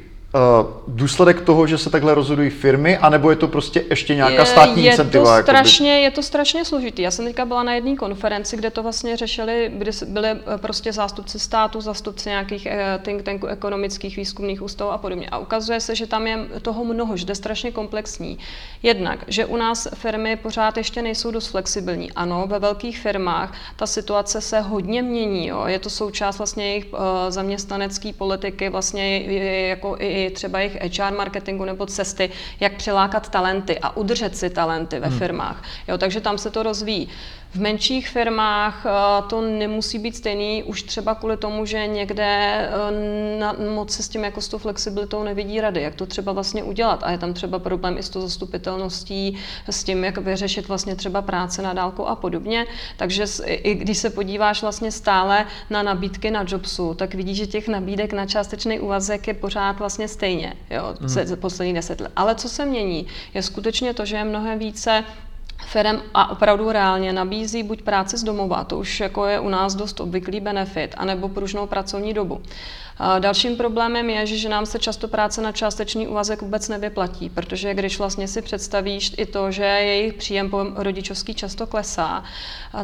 důsledek 0.88 1.40
toho, 1.40 1.66
že 1.66 1.78
se 1.78 1.90
takhle 1.90 2.14
rozhodují 2.14 2.50
firmy, 2.50 2.99
anebo 2.99 3.31
je 3.31 3.37
to 3.37 3.49
prostě 3.49 3.85
ještě 3.90 4.14
nějaká 4.14 4.45
státní 4.45 4.85
je 4.85 4.90
incentiva? 4.90 5.37
To 5.37 5.43
strašně, 5.43 6.00
je 6.00 6.11
to 6.11 6.23
strašně 6.23 6.64
složitý. 6.64 7.02
Já 7.02 7.11
jsem 7.11 7.25
teďka 7.25 7.45
byla 7.45 7.62
na 7.62 7.75
jedné 7.75 7.97
konferenci, 7.97 8.57
kde 8.57 8.71
to 8.71 8.83
vlastně 8.83 9.16
řešili, 9.16 9.73
kde 9.75 9.90
byli 10.07 10.28
eh, 10.28 10.38
prostě 10.57 10.93
zástupci 10.93 11.38
státu, 11.38 11.81
zástupci 11.81 12.28
nějakých 12.28 12.66
eh, 12.66 12.99
think 13.02 13.23
tanků, 13.23 13.47
ekonomických 13.47 14.16
výzkumných 14.16 14.62
ústavů 14.62 14.90
a 14.90 14.99
podobně. 14.99 15.28
A 15.31 15.38
ukazuje 15.38 15.81
se, 15.81 15.95
že 15.95 16.07
tam 16.07 16.26
je 16.26 16.38
toho 16.62 16.85
mnoho, 16.85 17.16
že 17.16 17.26
je 17.28 17.35
strašně 17.35 17.71
komplexní. 17.71 18.38
Jednak, 18.83 19.25
že 19.28 19.47
u 19.47 19.57
nás 19.57 19.88
firmy 19.94 20.37
pořád 20.37 20.77
ještě 20.77 21.03
nejsou 21.03 21.31
dost 21.31 21.46
flexibilní. 21.46 22.12
Ano, 22.12 22.46
ve 22.46 22.59
velkých 22.59 22.99
firmách 22.99 23.55
ta 23.77 23.87
situace 23.87 24.40
se 24.40 24.61
hodně 24.61 25.03
mění. 25.03 25.46
Jo. 25.46 25.64
Je 25.66 25.79
to 25.79 25.90
součást 25.90 26.38
vlastně 26.38 26.68
jejich 26.68 26.87
zaměstnanecké 27.29 28.12
politiky, 28.12 28.68
vlastně 28.68 29.18
je, 29.18 29.68
jako 29.68 29.96
i 29.99 30.25
třeba 30.30 30.58
jejich 30.58 30.98
HR 30.98 31.16
marketingu 31.16 31.64
nebo 31.64 31.86
cesty, 31.86 32.30
jak 32.60 32.72
přilákat 32.72 33.28
talenty 33.28 33.78
a 33.78 33.96
udržet 33.96 34.36
si 34.36 34.50
talenty 34.50 35.00
ve 35.00 35.06
hmm. 35.06 35.18
firmách. 35.18 35.62
Jo, 35.88 35.98
takže 35.98 36.20
tam 36.20 36.38
se 36.38 36.50
to 36.50 36.62
rozvíjí. 36.62 37.08
V 37.57 37.61
menších 37.61 38.09
firmách 38.09 38.87
eh, 38.87 39.23
to 39.29 39.40
nemusí 39.40 39.99
být 39.99 40.16
stejný, 40.16 40.62
už 40.62 40.83
třeba 40.83 41.14
kvůli 41.14 41.37
tomu, 41.37 41.66
že 41.66 41.87
někde 41.87 42.25
eh, 42.25 43.38
na, 43.38 43.57
moc 43.75 43.90
se 43.90 44.03
s 44.03 44.09
tím 44.09 44.25
jako 44.25 44.40
s 44.40 44.49
tou 44.49 44.59
flexibilitou 44.59 45.23
nevidí 45.23 45.61
rady, 45.61 45.83
jak 45.83 45.95
to 45.95 46.07
třeba 46.07 46.33
vlastně 46.33 46.62
udělat. 46.62 47.03
A 47.03 47.11
je 47.11 47.19
tam 47.19 47.35
třeba 47.35 47.59
problém 47.59 47.99
i 47.99 48.03
s 48.03 48.09
tou 48.09 48.21
zastupitelností, 48.21 49.38
s 49.69 49.85
tím, 49.85 50.05
jak 50.05 50.19
vyřešit 50.19 50.69
vlastně 50.69 50.97
třeba 50.97 51.23
práce 51.23 51.62
na 51.62 51.73
dálku 51.73 52.09
a 52.09 52.16
podobně. 52.16 52.66
Takže 52.97 53.25
i 53.45 53.75
když 53.75 53.99
se 53.99 54.11
podíváš 54.11 54.62
vlastně 54.62 54.92
stále 54.92 55.47
na 55.71 55.83
nabídky 55.83 56.31
na 56.31 56.45
Jobsu, 56.49 56.95
tak 56.95 57.14
vidíš, 57.14 57.37
že 57.37 57.47
těch 57.47 57.69
nabídek 57.69 58.12
na 58.12 58.27
částečný 58.27 58.81
úvazek 58.81 59.29
je 59.29 59.35
pořád 59.35 59.79
vlastně 59.79 60.09
stejně, 60.09 60.57
jo, 60.71 60.95
mm. 61.01 61.37
poslední 61.37 61.75
deset 61.75 62.01
let. 62.01 62.12
Ale 62.16 62.35
co 62.35 62.49
se 62.49 62.64
mění, 62.64 63.07
je 63.35 63.42
skutečně 63.42 63.95
to, 63.95 64.05
že 64.05 64.16
je 64.16 64.25
mnohem 64.25 64.59
více 64.59 65.05
firm 65.64 66.03
a 66.14 66.31
opravdu 66.31 66.73
reálně 66.73 67.12
nabízí 67.12 67.62
buď 67.62 67.83
práci 67.83 68.16
z 68.16 68.23
domova, 68.23 68.64
to 68.64 68.79
už 68.79 69.01
jako 69.01 69.27
je 69.27 69.40
u 69.40 69.49
nás 69.49 69.75
dost 69.75 70.01
obvyklý 70.01 70.40
benefit, 70.40 70.95
anebo 70.99 71.29
pružnou 71.29 71.66
pracovní 71.66 72.14
dobu. 72.14 72.42
Dalším 73.19 73.57
problémem 73.57 74.11
je, 74.11 74.27
že 74.27 74.49
nám 74.49 74.66
se 74.66 74.79
často 74.79 75.09
práce 75.09 75.42
na 75.42 75.53
částečný 75.53 76.09
úvazek 76.09 76.42
vůbec 76.42 76.69
nevyplatí, 76.69 77.31
protože 77.31 77.75
když 77.75 77.99
vlastně 77.99 78.29
si 78.29 78.42
představíš 78.42 79.14
i 79.16 79.27
to, 79.27 79.51
že 79.51 79.64
jejich 79.64 80.14
příjem 80.14 80.51
po 80.51 80.66
rodičovský 80.75 81.35
často 81.35 81.66
klesá, 81.66 82.25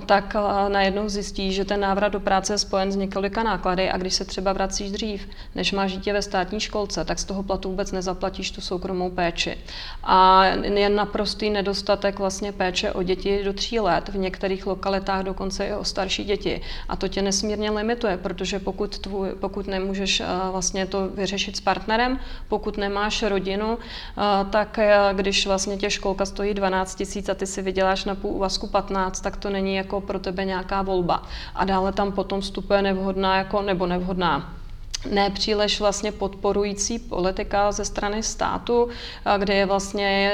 tak 0.06 0.36
najednou 0.68 1.08
zjistí, 1.08 1.52
že 1.52 1.64
ten 1.64 1.80
návrat 1.80 2.08
do 2.08 2.20
práce 2.20 2.52
je 2.52 2.58
spojen 2.58 2.92
s 2.92 2.96
několika 2.96 3.42
náklady 3.42 3.90
a 3.90 3.96
když 3.96 4.14
se 4.14 4.24
třeba 4.24 4.52
vracíš 4.52 4.90
dřív, 4.90 5.28
než 5.54 5.72
máš 5.72 5.92
dítě 5.92 6.12
ve 6.12 6.22
státní 6.22 6.60
školce, 6.60 7.04
tak 7.04 7.18
z 7.18 7.24
toho 7.24 7.42
platu 7.42 7.68
vůbec 7.68 7.92
nezaplatíš 7.92 8.50
tu 8.50 8.60
soukromou 8.60 9.10
péči. 9.10 9.58
A 10.04 10.44
je 10.74 10.88
naprostý 10.88 11.50
nedostatek 11.50 12.18
vlastně 12.18 12.52
péče 12.62 12.92
o 12.92 13.02
děti 13.02 13.44
do 13.44 13.52
tří 13.52 13.80
let, 13.80 14.08
v 14.08 14.16
některých 14.16 14.66
lokalitách 14.66 15.22
dokonce 15.24 15.66
i 15.66 15.72
o 15.74 15.84
starší 15.84 16.24
děti. 16.24 16.60
A 16.88 16.96
to 16.96 17.08
tě 17.08 17.22
nesmírně 17.22 17.70
limituje, 17.70 18.16
protože 18.16 18.58
pokud, 18.58 18.98
tvůj, 18.98 19.28
pokud 19.40 19.66
nemůžeš 19.66 20.02
můžeš 20.02 20.20
eh, 20.20 20.26
vlastně 20.52 20.86
to 20.86 21.08
vyřešit 21.08 21.56
s 21.56 21.60
partnerem. 21.60 22.18
Pokud 22.48 22.76
nemáš 22.78 23.22
rodinu, 23.22 23.78
eh, 23.78 24.22
tak 24.50 24.78
eh, 24.78 24.96
když 25.12 25.46
vlastně 25.46 25.76
tě 25.76 25.90
školka 25.90 26.26
stojí 26.26 26.54
12 26.54 26.94
tisíc 26.94 27.28
a 27.28 27.34
ty 27.34 27.46
si 27.46 27.62
vyděláš 27.62 28.04
na 28.04 28.14
půl 28.14 28.30
úvazku 28.30 28.66
15, 28.66 29.20
tak 29.20 29.36
to 29.36 29.50
není 29.50 29.74
jako 29.74 30.00
pro 30.00 30.18
tebe 30.18 30.44
nějaká 30.44 30.82
volba. 30.82 31.22
A 31.54 31.64
dále 31.64 31.92
tam 31.92 32.12
potom 32.12 32.40
vstupuje 32.40 32.82
nevhodná 32.82 33.36
jako, 33.36 33.62
nebo 33.62 33.86
nevhodná 33.86 34.61
nepříliš 35.10 35.80
vlastně 35.80 36.12
podporující 36.12 36.98
politika 36.98 37.72
ze 37.72 37.84
strany 37.84 38.22
státu, 38.22 38.88
kde 39.38 39.54
je 39.54 39.66
vlastně 39.66 40.32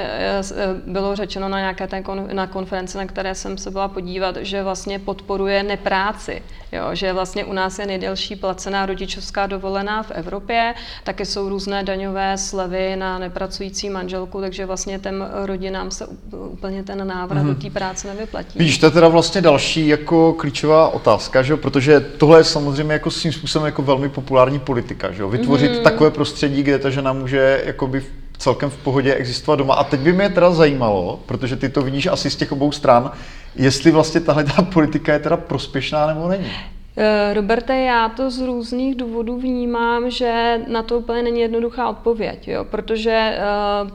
bylo 0.86 1.16
řečeno 1.16 1.48
na 1.48 1.58
nějaké 1.58 1.86
té 1.86 2.02
kon, 2.02 2.28
na 2.32 2.46
konferenci, 2.46 2.98
na 2.98 3.06
které 3.06 3.34
jsem 3.34 3.58
se 3.58 3.70
byla 3.70 3.88
podívat, 3.88 4.36
že 4.36 4.62
vlastně 4.62 4.98
podporuje 4.98 5.62
nepráci, 5.62 6.42
jo, 6.72 6.84
že 6.92 7.12
vlastně 7.12 7.44
u 7.44 7.52
nás 7.52 7.78
je 7.78 7.86
nejdelší 7.86 8.36
placená 8.36 8.86
rodičovská 8.86 9.46
dovolená 9.46 10.02
v 10.02 10.10
Evropě, 10.10 10.74
taky 11.04 11.26
jsou 11.26 11.48
různé 11.48 11.82
daňové 11.84 12.38
slevy 12.38 12.96
na 12.96 13.18
nepracující 13.18 13.90
manželku, 13.90 14.40
takže 14.40 14.66
vlastně 14.66 14.98
těm 14.98 15.28
rodinám 15.44 15.90
se 15.90 16.06
úplně 16.32 16.82
ten 16.82 17.06
návrat 17.06 17.42
mm-hmm. 17.42 17.54
do 17.54 17.54
té 17.54 17.70
práce 17.70 18.08
nevyplatí. 18.08 18.58
Víš, 18.58 18.78
to 18.78 18.86
je 18.86 18.90
teda 18.90 19.08
vlastně 19.08 19.40
další 19.40 19.88
jako 19.88 20.32
klíčová 20.32 20.88
otázka, 20.88 21.42
že? 21.42 21.56
protože 21.56 22.00
tohle 22.00 22.40
je 22.40 22.44
samozřejmě 22.44 22.92
jako 22.92 23.10
svým 23.10 23.32
způsobem 23.32 23.66
jako 23.66 23.82
velmi 23.82 24.08
populární 24.08 24.58
politika, 24.58 25.12
že 25.12 25.22
jo? 25.22 25.28
vytvořit 25.28 25.72
mm-hmm. 25.72 25.82
takové 25.82 26.10
prostředí, 26.10 26.62
kde 26.62 26.78
ta 26.78 26.90
žena 26.90 27.12
může 27.12 27.62
jakoby 27.64 28.04
celkem 28.38 28.70
v 28.70 28.76
pohodě 28.76 29.14
existovat 29.14 29.58
doma. 29.58 29.74
A 29.74 29.84
teď 29.84 30.00
by 30.00 30.12
mě 30.12 30.28
teda 30.28 30.50
zajímalo, 30.50 31.20
protože 31.26 31.56
ty 31.56 31.68
to 31.68 31.82
vidíš 31.82 32.06
asi 32.06 32.30
z 32.30 32.36
těch 32.36 32.52
obou 32.52 32.72
stran, 32.72 33.10
jestli 33.58 33.90
vlastně 33.90 34.20
tahle 34.20 34.44
ta 34.44 34.62
politika 34.62 35.12
je 35.12 35.18
teda 35.18 35.36
prospěšná 35.36 36.06
nebo 36.06 36.28
není. 36.28 36.52
Eh, 37.00 37.34
Roberte, 37.34 37.76
já 37.76 38.08
to 38.08 38.30
z 38.30 38.40
různých 38.40 38.94
důvodů 38.94 39.36
vnímám, 39.36 40.10
že 40.10 40.60
na 40.66 40.82
to 40.82 40.98
úplně 40.98 41.22
není 41.22 41.40
jednoduchá 41.40 41.88
odpověď, 41.88 42.48
jo? 42.48 42.64
protože 42.64 43.10
eh, 43.10 43.40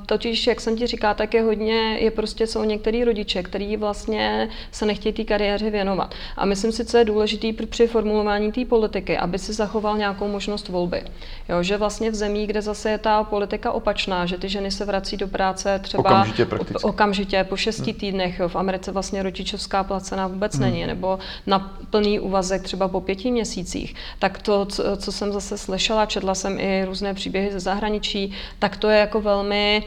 totiž, 0.06 0.48
jak 0.48 0.62
jsem 0.62 0.76
ti 0.76 0.88
říká, 0.88 1.13
tak 1.13 1.34
je 1.34 1.42
hodně, 1.42 1.98
je 2.00 2.12
prostě 2.12 2.48
jsou 2.48 2.63
některý 2.63 3.04
rodiče, 3.04 3.44
kteří 3.44 3.78
vlastně 3.78 4.50
se 4.72 4.86
nechtějí 4.86 5.13
té 5.13 5.24
kariéře 5.24 5.70
věnovat. 5.70 6.16
A 6.38 6.46
myslím 6.46 6.72
si, 6.72 6.86
co 6.86 6.98
je 6.98 7.06
důležité 7.06 7.66
při 7.66 7.88
formulování 7.88 8.52
té 8.52 8.66
politiky, 8.66 9.18
aby 9.18 9.39
si 9.39 9.54
zachoval 9.54 9.98
nějakou 9.98 10.28
možnost 10.28 10.70
volby. 10.70 11.04
Jo? 11.50 11.63
Že 11.63 11.78
vlastně 11.78 12.12
v 12.12 12.16
zemí, 12.16 12.48
kde 12.48 12.62
zase 12.62 12.89
je 12.89 12.98
ta 12.98 13.24
politika 13.24 13.72
opačná, 13.72 14.26
že 14.26 14.38
ty 14.38 14.50
ženy 14.50 14.72
se 14.72 14.86
vrací 14.86 15.18
do 15.18 15.28
práce 15.28 15.80
třeba 15.84 16.10
okamžitě, 16.10 16.48
okamžitě 16.84 17.44
po 17.44 17.58
šesti 17.58 17.92
hmm. 17.92 18.00
týdnech, 18.00 18.39
jo? 18.39 18.50
v 18.50 18.56
Americe 18.56 18.92
vlastně 18.92 19.24
rodičovská 19.24 19.84
placená 19.84 20.28
vůbec 20.28 20.56
hmm. 20.56 20.62
není, 20.62 20.88
nebo 20.88 21.20
na 21.48 21.78
plný 21.89 22.20
úvazek 22.20 22.62
třeba 22.62 22.93
po 22.94 23.02
pěti 23.02 23.32
měsících, 23.32 23.96
tak 24.20 24.42
to, 24.42 24.66
co, 24.98 25.12
jsem 25.12 25.34
zase 25.34 25.58
slyšela, 25.58 26.06
četla 26.06 26.36
jsem 26.36 26.60
i 26.60 26.86
různé 26.86 27.14
příběhy 27.14 27.52
ze 27.52 27.60
zahraničí, 27.60 28.32
tak 28.60 28.78
to 28.78 28.90
je 28.90 29.00
jako 29.00 29.22
velmi 29.22 29.84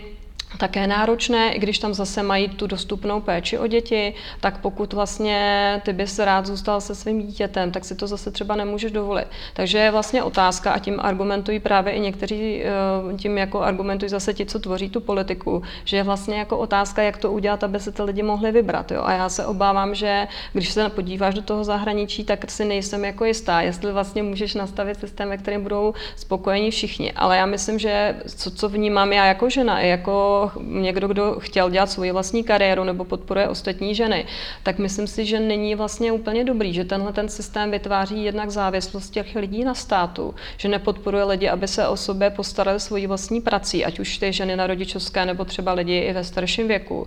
také 0.57 0.87
náročné, 0.87 1.53
i 1.53 1.59
když 1.59 1.79
tam 1.79 1.95
zase 1.95 2.23
mají 2.23 2.49
tu 2.49 2.67
dostupnou 2.67 3.21
péči 3.21 3.59
o 3.59 3.67
děti, 3.67 4.15
tak 4.41 4.59
pokud 4.59 4.93
vlastně 4.93 5.83
ty 5.85 5.93
bys 5.93 6.19
rád 6.19 6.47
zůstal 6.47 6.81
se 6.81 6.95
svým 6.95 7.27
dítětem, 7.27 7.73
tak 7.73 7.85
si 7.85 7.95
to 7.95 8.07
zase 8.07 8.31
třeba 8.31 8.57
nemůžeš 8.57 8.93
dovolit. 8.93 9.27
Takže 9.55 9.79
je 9.79 9.91
vlastně 9.91 10.23
otázka 10.23 10.73
a 10.73 10.79
tím 10.79 11.01
argumentují 11.01 11.61
právě 11.61 11.93
i 11.93 12.01
někteří, 12.01 12.63
eh, 12.65 13.17
tím 13.17 13.39
jako 13.39 13.61
argumentují 13.61 14.09
zase 14.09 14.35
ti, 14.35 14.47
co 14.47 14.59
tvoří 14.59 14.91
tu 14.91 15.01
politiku, 15.01 15.63
že 15.85 15.97
je 15.97 16.03
vlastně 16.03 16.39
jako 16.39 16.59
otázka, 16.59 17.03
jak 17.03 17.17
to 17.17 17.33
udělat, 17.33 17.65
aby 17.65 17.81
se 17.81 17.93
ty 17.93 18.03
lidi 18.03 18.23
mohli 18.23 18.53
vybrat. 18.53 18.91
Jo? 18.91 19.03
A 19.05 19.13
já 19.13 19.29
se 19.29 19.47
obávám, 19.47 19.95
že 19.95 20.29
když 20.53 20.73
se 20.73 20.89
podíváš 20.89 21.35
do 21.35 21.43
toho 21.43 21.65
zahraničí, 21.65 22.25
tak 22.25 22.51
si 22.51 22.65
nejsem 22.65 23.05
jako 23.05 23.25
jistá, 23.25 23.61
jestli 23.61 23.93
vlastně 23.93 24.23
můžeš 24.23 24.55
nastavit 24.55 25.01
systém, 25.01 25.29
ve 25.29 25.37
kterém 25.39 25.63
budou 25.63 25.95
spokojeni 26.17 26.71
všichni. 26.71 27.13
Ale 27.13 27.37
já 27.37 27.47
myslím, 27.47 27.79
že 27.79 28.17
co, 28.27 28.51
co 28.51 28.69
vnímám 28.69 29.13
já 29.13 29.27
jako 29.27 29.51
žena, 29.51 29.81
i 29.81 29.89
někdo, 30.63 31.09
kdo 31.09 31.37
chtěl 31.41 31.71
dělat 31.71 31.91
svoji 31.91 32.13
vlastní 32.13 32.45
kariéru 32.45 32.85
nebo 32.85 33.05
podporuje 33.05 33.49
ostatní 33.49 33.95
ženy, 33.95 34.27
tak 34.63 34.79
myslím 34.79 35.07
si, 35.07 35.25
že 35.25 35.41
není 35.41 35.75
vlastně 35.75 36.13
úplně 36.13 36.45
dobrý, 36.45 36.73
že 36.73 36.85
tenhle 36.85 37.13
ten 37.13 37.29
systém 37.29 37.71
vytváří 37.71 38.25
jednak 38.25 38.51
závislost 38.51 39.11
těch 39.11 39.37
lidí 39.37 39.65
na 39.65 39.75
státu, 39.75 40.35
že 40.57 40.69
nepodporuje 40.69 41.25
lidi, 41.25 41.49
aby 41.49 41.69
se 41.69 41.89
o 41.89 41.97
sobě 41.97 42.31
postarali 42.31 42.81
svoji 42.81 43.07
vlastní 43.07 43.41
prací, 43.41 43.85
ať 43.85 43.99
už 43.99 44.19
ty 44.19 44.33
ženy 44.33 44.57
na 44.57 44.67
rodičovské 44.67 45.27
nebo 45.27 45.45
třeba 45.45 45.73
lidi 45.73 45.99
i 45.99 46.13
ve 46.13 46.25
starším 46.25 46.69
věku. 46.69 47.07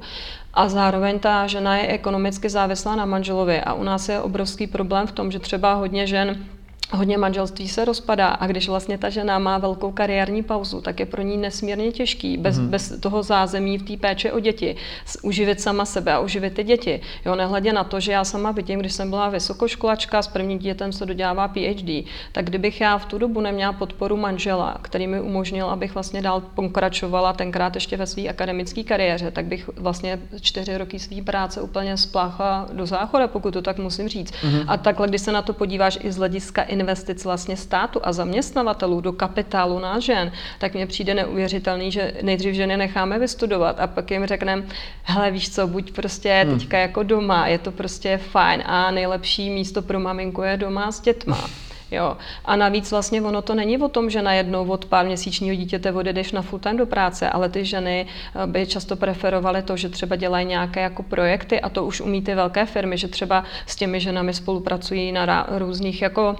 A 0.54 0.70
zároveň 0.70 1.20
ta 1.20 1.48
žena 1.48 1.78
je 1.78 1.88
ekonomicky 1.88 2.50
závislá 2.50 2.96
na 2.96 3.06
manželovi 3.06 3.62
a 3.62 3.74
u 3.74 3.84
nás 3.84 4.10
je 4.10 4.22
obrovský 4.22 4.68
problém 4.68 5.08
v 5.08 5.12
tom, 5.12 5.32
že 5.32 5.40
třeba 5.40 5.74
hodně 5.74 6.08
žen 6.08 6.46
hodně 6.92 7.18
manželství 7.18 7.68
se 7.68 7.86
rozpadá 7.86 8.28
a 8.28 8.48
když 8.48 8.70
vlastně 8.70 8.98
ta 8.98 9.10
žena 9.10 9.40
má 9.40 9.58
velkou 9.58 9.92
kariérní 9.92 10.44
pauzu, 10.44 10.82
tak 10.82 11.00
je 11.00 11.06
pro 11.06 11.22
ní 11.22 11.38
nesmírně 11.38 11.92
těžký 11.92 12.38
bez, 12.38 12.60
mm. 12.60 12.68
bez 12.68 13.00
toho 13.00 13.24
zázemí 13.24 13.78
v 13.78 13.84
té 13.84 13.98
péče 13.98 14.32
o 14.32 14.40
děti 14.40 14.76
uživit 15.22 15.62
sama 15.62 15.86
sebe 15.86 16.14
a 16.14 16.20
uživit 16.20 16.54
ty 16.54 16.64
děti. 16.64 17.02
Jo, 17.26 17.36
nehledě 17.36 17.74
na 17.74 17.84
to, 17.84 18.00
že 18.00 18.12
já 18.12 18.24
sama 18.24 18.52
vidím, 18.52 18.80
když 18.80 18.94
jsem 18.94 19.10
byla 19.10 19.30
vysokoškolačka, 19.30 20.22
s 20.22 20.28
prvním 20.28 20.60
dítětem 20.60 20.94
se 20.94 21.06
dodělává 21.06 21.48
PhD, 21.48 22.06
tak 22.32 22.46
kdybych 22.46 22.82
já 22.82 22.98
v 22.98 23.06
tu 23.06 23.18
dobu 23.18 23.42
neměla 23.42 23.74
podporu 23.74 24.18
manžela, 24.18 24.78
který 24.82 25.08
mi 25.08 25.22
umožnil, 25.22 25.70
abych 25.70 25.94
vlastně 25.94 26.22
dál 26.22 26.42
pokračovala 26.56 27.34
tenkrát 27.34 27.76
ještě 27.76 27.98
ve 27.98 28.08
své 28.08 28.28
akademické 28.28 28.84
kariéře, 28.84 29.32
tak 29.32 29.46
bych 29.46 29.70
vlastně 29.76 30.20
čtyři 30.42 30.78
roky 30.78 31.00
své 31.00 31.22
práce 31.22 31.62
úplně 31.62 31.98
spláchla 31.98 32.68
do 32.74 32.86
záchoda, 32.86 33.28
pokud 33.28 33.52
to 33.52 33.62
tak 33.62 33.78
musím 33.78 34.08
říct. 34.08 34.34
Mm. 34.44 34.60
A 34.68 34.78
takhle, 34.78 35.08
když 35.08 35.22
se 35.22 35.32
na 35.32 35.42
to 35.42 35.54
podíváš 35.54 36.00
i 36.02 36.12
z 36.12 36.18
hlediska 36.18 36.62
investic 36.80 37.26
vlastně 37.26 37.58
státu 37.58 38.00
a 38.04 38.14
zaměstnavatelů 38.14 39.02
do 39.02 39.14
kapitálu 39.14 39.80
na 39.80 40.00
žen, 40.00 40.32
tak 40.60 40.74
mně 40.74 40.88
přijde 40.88 41.14
neuvěřitelný, 41.14 41.92
že 41.92 42.14
nejdřív 42.22 42.56
ženy 42.56 42.78
necháme 42.78 43.20
vystudovat 43.20 43.80
a 43.80 43.88
pak 43.88 44.12
jim 44.12 44.26
řekneme, 44.26 44.64
hele 45.04 45.32
víš 45.32 45.50
co, 45.50 45.68
buď 45.68 45.92
prostě 45.92 46.46
hmm. 46.48 46.60
teďka 46.60 46.78
jako 46.78 47.04
doma, 47.04 47.48
je 47.48 47.58
to 47.58 47.72
prostě 47.72 48.18
fajn 48.18 48.64
a 48.66 48.92
nejlepší 48.92 49.50
místo 49.50 49.82
pro 49.82 50.00
maminku 50.00 50.42
je 50.42 50.58
doma 50.58 50.92
s 50.92 51.02
dětma. 51.02 51.50
Jo. 51.92 52.18
A 52.46 52.56
navíc 52.56 52.92
vlastně 52.92 53.22
ono 53.22 53.42
to 53.42 53.56
není 53.56 53.78
o 53.78 53.90
tom, 53.90 54.10
že 54.10 54.22
najednou 54.22 54.70
od 54.70 54.86
pár 54.86 55.06
měsíčního 55.06 55.56
dítěte 55.56 55.92
odejdeš 55.92 56.32
na 56.32 56.42
full 56.42 56.60
time 56.60 56.78
do 56.78 56.86
práce, 56.86 57.30
ale 57.30 57.50
ty 57.50 57.66
ženy 57.66 58.06
eh, 58.44 58.48
by 58.48 58.68
často 58.68 58.96
preferovaly 58.96 59.62
to, 59.62 59.78
že 59.78 59.90
třeba 59.90 60.16
dělají 60.16 60.46
nějaké 60.46 60.82
jako 60.82 61.04
projekty 61.04 61.62
a 61.62 61.70
to 61.70 61.86
už 61.86 62.02
umí 62.02 62.22
ty 62.22 62.36
velké 62.36 62.66
firmy, 62.66 62.98
že 62.98 63.08
třeba 63.08 63.44
s 63.66 63.76
těmi 63.76 64.00
ženami 64.00 64.34
spolupracují 64.34 65.12
na 65.12 65.48
různých 65.58 66.02
jako 66.02 66.36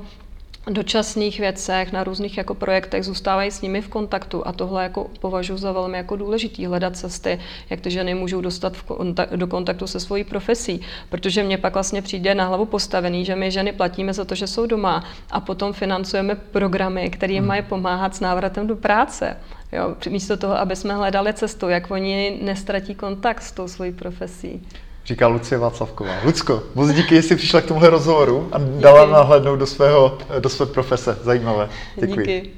dočasných 0.70 1.40
věcech, 1.40 1.92
na 1.92 2.04
různých 2.04 2.38
jako 2.38 2.56
projektech, 2.56 3.06
zůstávají 3.06 3.52
s 3.52 3.62
nimi 3.62 3.82
v 3.82 3.88
kontaktu 3.88 4.48
a 4.48 4.52
tohle 4.52 4.84
jako 4.84 5.10
považuji 5.20 5.58
za 5.58 5.72
velmi 5.72 5.98
jako 5.98 6.16
důležitý, 6.16 6.66
hledat 6.66 6.98
cesty, 6.98 7.40
jak 7.70 7.82
ty 7.82 7.92
ženy 7.92 8.16
můžou 8.16 8.42
dostat 8.42 8.78
v 8.78 8.86
kontak- 8.86 9.38
do 9.38 9.48
kontaktu 9.48 9.88
se 9.88 10.00
svojí 10.00 10.24
profesí, 10.24 10.82
protože 11.10 11.44
mě 11.44 11.58
pak 11.58 11.74
vlastně 11.74 12.02
přijde 12.02 12.36
na 12.36 12.48
hlavu 12.48 12.66
postavený, 12.66 13.26
že 13.26 13.36
my 13.36 13.52
ženy 13.52 13.74
platíme 13.74 14.14
za 14.14 14.26
to, 14.26 14.36
že 14.36 14.48
jsou 14.48 14.66
doma 14.66 15.04
a 15.32 15.40
potom 15.40 15.74
financujeme 15.74 16.36
programy, 16.36 17.10
které 17.10 17.34
jim 17.34 17.42
hmm. 17.42 17.48
mají 17.48 17.62
pomáhat 17.62 18.16
s 18.16 18.20
návratem 18.20 18.68
do 18.68 18.76
práce. 18.76 19.38
Jo, 19.72 19.96
místo 20.10 20.38
toho, 20.38 20.58
aby 20.60 20.76
jsme 20.76 20.94
hledali 20.94 21.34
cestu, 21.34 21.70
jak 21.70 21.92
oni 21.92 22.40
nestratí 22.42 22.96
kontakt 22.96 23.42
s 23.42 23.52
tou 23.52 23.68
svojí 23.68 23.92
profesí 23.92 24.62
říká 25.10 25.28
Lucie 25.28 25.58
Václavková. 25.58 26.12
Lucko, 26.24 26.64
moc 26.76 26.92
díky, 26.92 27.16
jestli 27.16 27.36
přišla 27.36 27.62
k 27.62 27.66
tomuhle 27.66 27.90
rozhovoru 27.90 28.50
a 28.52 28.58
dala 28.58 29.06
nahlédnout 29.06 29.60
do, 29.60 29.66
svého, 29.66 30.18
do 30.40 30.50
své 30.50 30.66
profese. 30.66 31.18
Zajímavé. 31.24 31.70
Děkuji. 31.96 32.20
Díky. 32.20 32.50